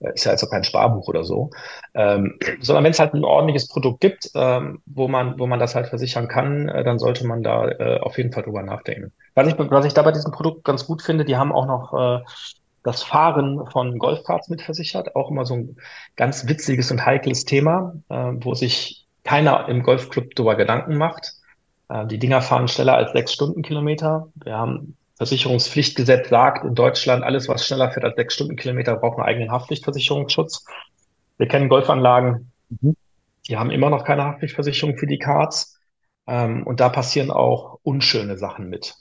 Äh, 0.00 0.14
ist 0.14 0.24
ja 0.24 0.32
jetzt 0.32 0.44
auch 0.44 0.50
kein 0.50 0.64
Sparbuch 0.64 1.08
oder 1.08 1.24
so. 1.24 1.50
Ähm, 1.94 2.38
sondern 2.60 2.84
wenn 2.84 2.92
es 2.92 2.98
halt 2.98 3.14
ein 3.14 3.24
ordentliches 3.24 3.68
Produkt 3.68 4.00
gibt, 4.00 4.30
ähm, 4.34 4.80
wo 4.86 5.08
man, 5.08 5.38
wo 5.38 5.46
man 5.46 5.58
das 5.58 5.74
halt 5.74 5.88
versichern 5.88 6.28
kann, 6.28 6.68
äh, 6.68 6.84
dann 6.84 6.98
sollte 6.98 7.26
man 7.26 7.42
da 7.42 7.68
äh, 7.68 8.00
auf 8.00 8.16
jeden 8.16 8.32
Fall 8.32 8.42
drüber 8.42 8.62
nachdenken. 8.62 9.12
Was 9.34 9.48
ich, 9.48 9.58
was 9.58 9.84
ich 9.84 9.94
da 9.94 10.02
bei 10.02 10.12
diesem 10.12 10.32
Produkt 10.32 10.64
ganz 10.64 10.86
gut 10.86 11.02
finde, 11.02 11.24
die 11.24 11.36
haben 11.36 11.52
auch 11.52 11.66
noch 11.66 12.20
äh, 12.20 12.24
das 12.84 13.02
Fahren 13.02 13.66
von 13.70 13.98
Golfkarts 13.98 14.48
mitversichert, 14.50 15.16
auch 15.16 15.30
immer 15.30 15.46
so 15.46 15.54
ein 15.54 15.76
ganz 16.16 16.46
witziges 16.46 16.90
und 16.90 17.04
heikles 17.04 17.44
Thema, 17.44 17.94
äh, 18.08 18.32
wo 18.34 18.54
sich 18.54 19.06
keiner 19.24 19.68
im 19.68 19.82
Golfclub 19.82 20.34
darüber 20.34 20.54
Gedanken 20.54 20.96
macht. 20.96 21.32
Äh, 21.88 22.06
die 22.06 22.18
Dinger 22.18 22.42
fahren 22.42 22.68
schneller 22.68 22.96
als 22.96 23.12
sechs 23.12 23.32
Stundenkilometer. 23.32 24.28
Wir 24.34 24.56
haben 24.56 24.96
Versicherungspflichtgesetz 25.16 26.28
sagt 26.28 26.64
in 26.64 26.74
Deutschland, 26.74 27.22
alles, 27.22 27.48
was 27.48 27.66
schneller 27.66 27.90
fährt 27.90 28.04
als 28.04 28.16
sechs 28.16 28.34
Stundenkilometer, 28.34 28.96
braucht 28.96 29.18
einen 29.18 29.26
eigenen 29.26 29.52
Haftpflichtversicherungsschutz. 29.52 30.64
Wir 31.38 31.46
kennen 31.46 31.68
Golfanlagen, 31.68 32.50
mhm. 32.68 32.96
die 33.48 33.56
haben 33.56 33.70
immer 33.70 33.90
noch 33.90 34.04
keine 34.04 34.24
Haftpflichtversicherung 34.24 34.96
für 34.96 35.06
die 35.06 35.18
Cards. 35.18 35.78
Ähm, 36.26 36.66
und 36.66 36.80
da 36.80 36.88
passieren 36.88 37.30
auch 37.30 37.78
unschöne 37.82 38.38
Sachen 38.38 38.68
mit. 38.68 38.94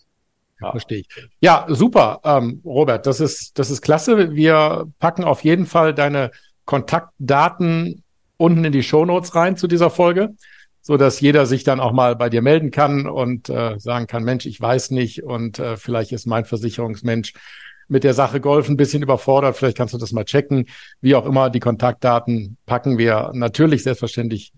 Ja. 0.62 0.72
Verstehe 0.72 1.00
ich. 1.00 1.08
Ja, 1.40 1.66
super, 1.68 2.22
ähm, 2.24 2.62
Robert, 2.64 3.08
das 3.08 3.20
ist, 3.20 3.58
das 3.58 3.72
ist 3.72 3.82
klasse. 3.82 4.36
Wir 4.36 4.86
packen 5.00 5.24
auf 5.24 5.44
jeden 5.44 5.66
Fall 5.66 5.94
deine 5.94 6.32
Kontaktdaten 6.66 8.04
unten 8.38 8.66
in 8.66 8.72
die 8.72 8.84
Shownotes 8.84 9.36
rein 9.36 9.58
zu 9.58 9.68
dieser 9.68 9.90
Folge 9.90 10.36
so 10.84 10.98
dass 10.98 11.22
jeder 11.22 11.46
sich 11.46 11.64
dann 11.64 11.80
auch 11.80 11.94
mal 11.94 12.16
bei 12.16 12.30
dir 12.30 12.42
melden 12.42 12.70
kann 12.70 13.08
und 13.08 13.50
äh, 13.50 13.80
sagen 13.80 14.06
kann, 14.06 14.24
Mensch, 14.24 14.46
ich 14.46 14.60
weiß 14.62 14.92
nicht 14.92 15.24
und 15.24 15.58
äh, 15.58 15.78
vielleicht 15.78 16.12
ist 16.12 16.28
mein 16.28 16.46
Versicherungsmensch 16.46 17.34
mit 17.88 18.04
der 18.04 18.14
Sache 18.14 18.42
Golf 18.42 18.70
ein 18.70 18.78
bisschen 18.78 19.02
überfordert. 19.02 19.56
Vielleicht 19.56 19.78
kannst 19.78 19.94
du 19.94 19.98
das 19.98 20.12
mal 20.12 20.26
checken. 20.26 20.68
Wie 21.02 21.16
auch 21.16 21.26
immer, 21.26 21.50
die 21.50 21.60
Kontaktdaten 21.60 22.58
packen 22.66 22.98
wir 22.98 23.32
natürlich 23.34 23.84
selbstverständlich 23.84 24.54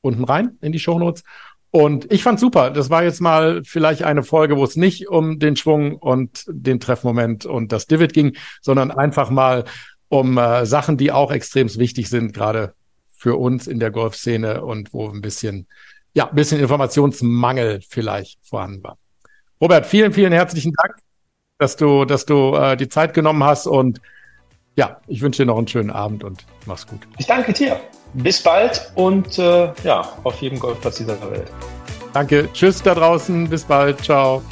unten 0.00 0.24
rein 0.24 0.56
in 0.60 0.72
die 0.72 0.78
Shownotes. 0.78 1.24
Und 1.70 2.10
ich 2.12 2.22
fand 2.22 2.38
super. 2.38 2.70
Das 2.70 2.88
war 2.88 3.02
jetzt 3.02 3.20
mal 3.20 3.62
vielleicht 3.64 4.04
eine 4.04 4.22
Folge, 4.22 4.56
wo 4.56 4.64
es 4.64 4.76
nicht 4.76 5.08
um 5.08 5.38
den 5.38 5.56
Schwung 5.56 5.96
und 5.96 6.44
den 6.48 6.80
Treffmoment 6.80 7.44
und 7.44 7.72
das 7.72 7.86
Divid 7.86 8.12
ging, 8.12 8.36
sondern 8.62 8.90
einfach 8.92 9.30
mal 9.30 9.64
um 10.08 10.38
äh, 10.38 10.64
Sachen, 10.64 10.96
die 10.96 11.10
auch 11.10 11.32
extrem 11.32 11.74
wichtig 11.74 12.08
sind, 12.08 12.32
gerade 12.32 12.74
für 13.16 13.36
uns 13.36 13.66
in 13.66 13.80
der 13.80 13.90
Golfszene 13.90 14.62
und 14.62 14.92
wo 14.92 15.08
ein 15.08 15.20
bisschen, 15.20 15.66
ja, 16.14 16.28
ein 16.28 16.34
bisschen 16.34 16.60
Informationsmangel 16.60 17.80
vielleicht 17.88 18.38
vorhanden 18.46 18.82
war. 18.84 18.98
Robert, 19.60 19.86
vielen, 19.86 20.12
vielen 20.12 20.32
herzlichen 20.32 20.72
Dank, 20.72 20.96
dass 21.58 21.76
du, 21.76 22.04
dass 22.04 22.26
du 22.26 22.54
äh, 22.54 22.76
die 22.76 22.88
Zeit 22.88 23.14
genommen 23.14 23.42
hast 23.42 23.66
und 23.66 24.00
ja, 24.76 25.00
ich 25.06 25.22
wünsche 25.22 25.42
dir 25.42 25.46
noch 25.46 25.56
einen 25.56 25.68
schönen 25.68 25.90
Abend 25.90 26.22
und 26.22 26.44
mach's 26.66 26.86
gut. 26.86 27.00
Ich 27.18 27.26
danke 27.26 27.52
dir. 27.52 27.80
Bis 28.12 28.42
bald 28.42 28.92
und 28.94 29.38
äh, 29.38 29.72
ja, 29.82 30.12
auf 30.22 30.40
jedem 30.40 30.58
Golfplatz 30.58 30.98
dieser 30.98 31.18
Welt. 31.30 31.50
Danke. 32.12 32.48
Tschüss 32.52 32.82
da 32.82 32.94
draußen. 32.94 33.48
Bis 33.48 33.64
bald. 33.64 34.02
Ciao. 34.02 34.42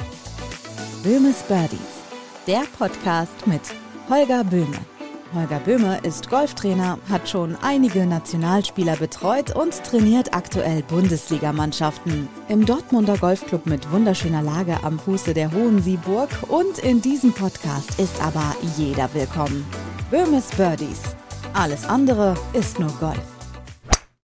Böhmes 1.02 1.42
Birdies, 1.42 1.78
der 2.46 2.62
Podcast 2.78 3.46
mit 3.46 3.62
Holger 4.08 4.44
Böhme. 4.44 4.93
Holger 5.34 5.58
Böhme 5.58 5.98
ist 6.02 6.30
Golftrainer, 6.30 6.98
hat 7.10 7.28
schon 7.28 7.56
einige 7.60 8.06
Nationalspieler 8.06 8.96
betreut 8.96 9.54
und 9.54 9.82
trainiert 9.82 10.34
aktuell 10.34 10.82
Bundesligamannschaften. 10.84 12.28
Im 12.48 12.64
Dortmunder 12.64 13.18
Golfclub 13.18 13.66
mit 13.66 13.90
wunderschöner 13.90 14.42
Lage 14.42 14.78
am 14.82 14.98
Fuße 14.98 15.34
der 15.34 15.52
Hohen 15.52 15.82
Sieburg 15.82 16.30
und 16.48 16.78
in 16.78 17.02
diesem 17.02 17.32
Podcast 17.32 17.98
ist 17.98 18.22
aber 18.22 18.54
jeder 18.76 19.12
willkommen. 19.12 19.66
Böhmes 20.10 20.46
Birdies. 20.56 21.02
Alles 21.52 21.84
andere 21.88 22.34
ist 22.52 22.78
nur 22.78 22.90
Golf. 23.00 23.33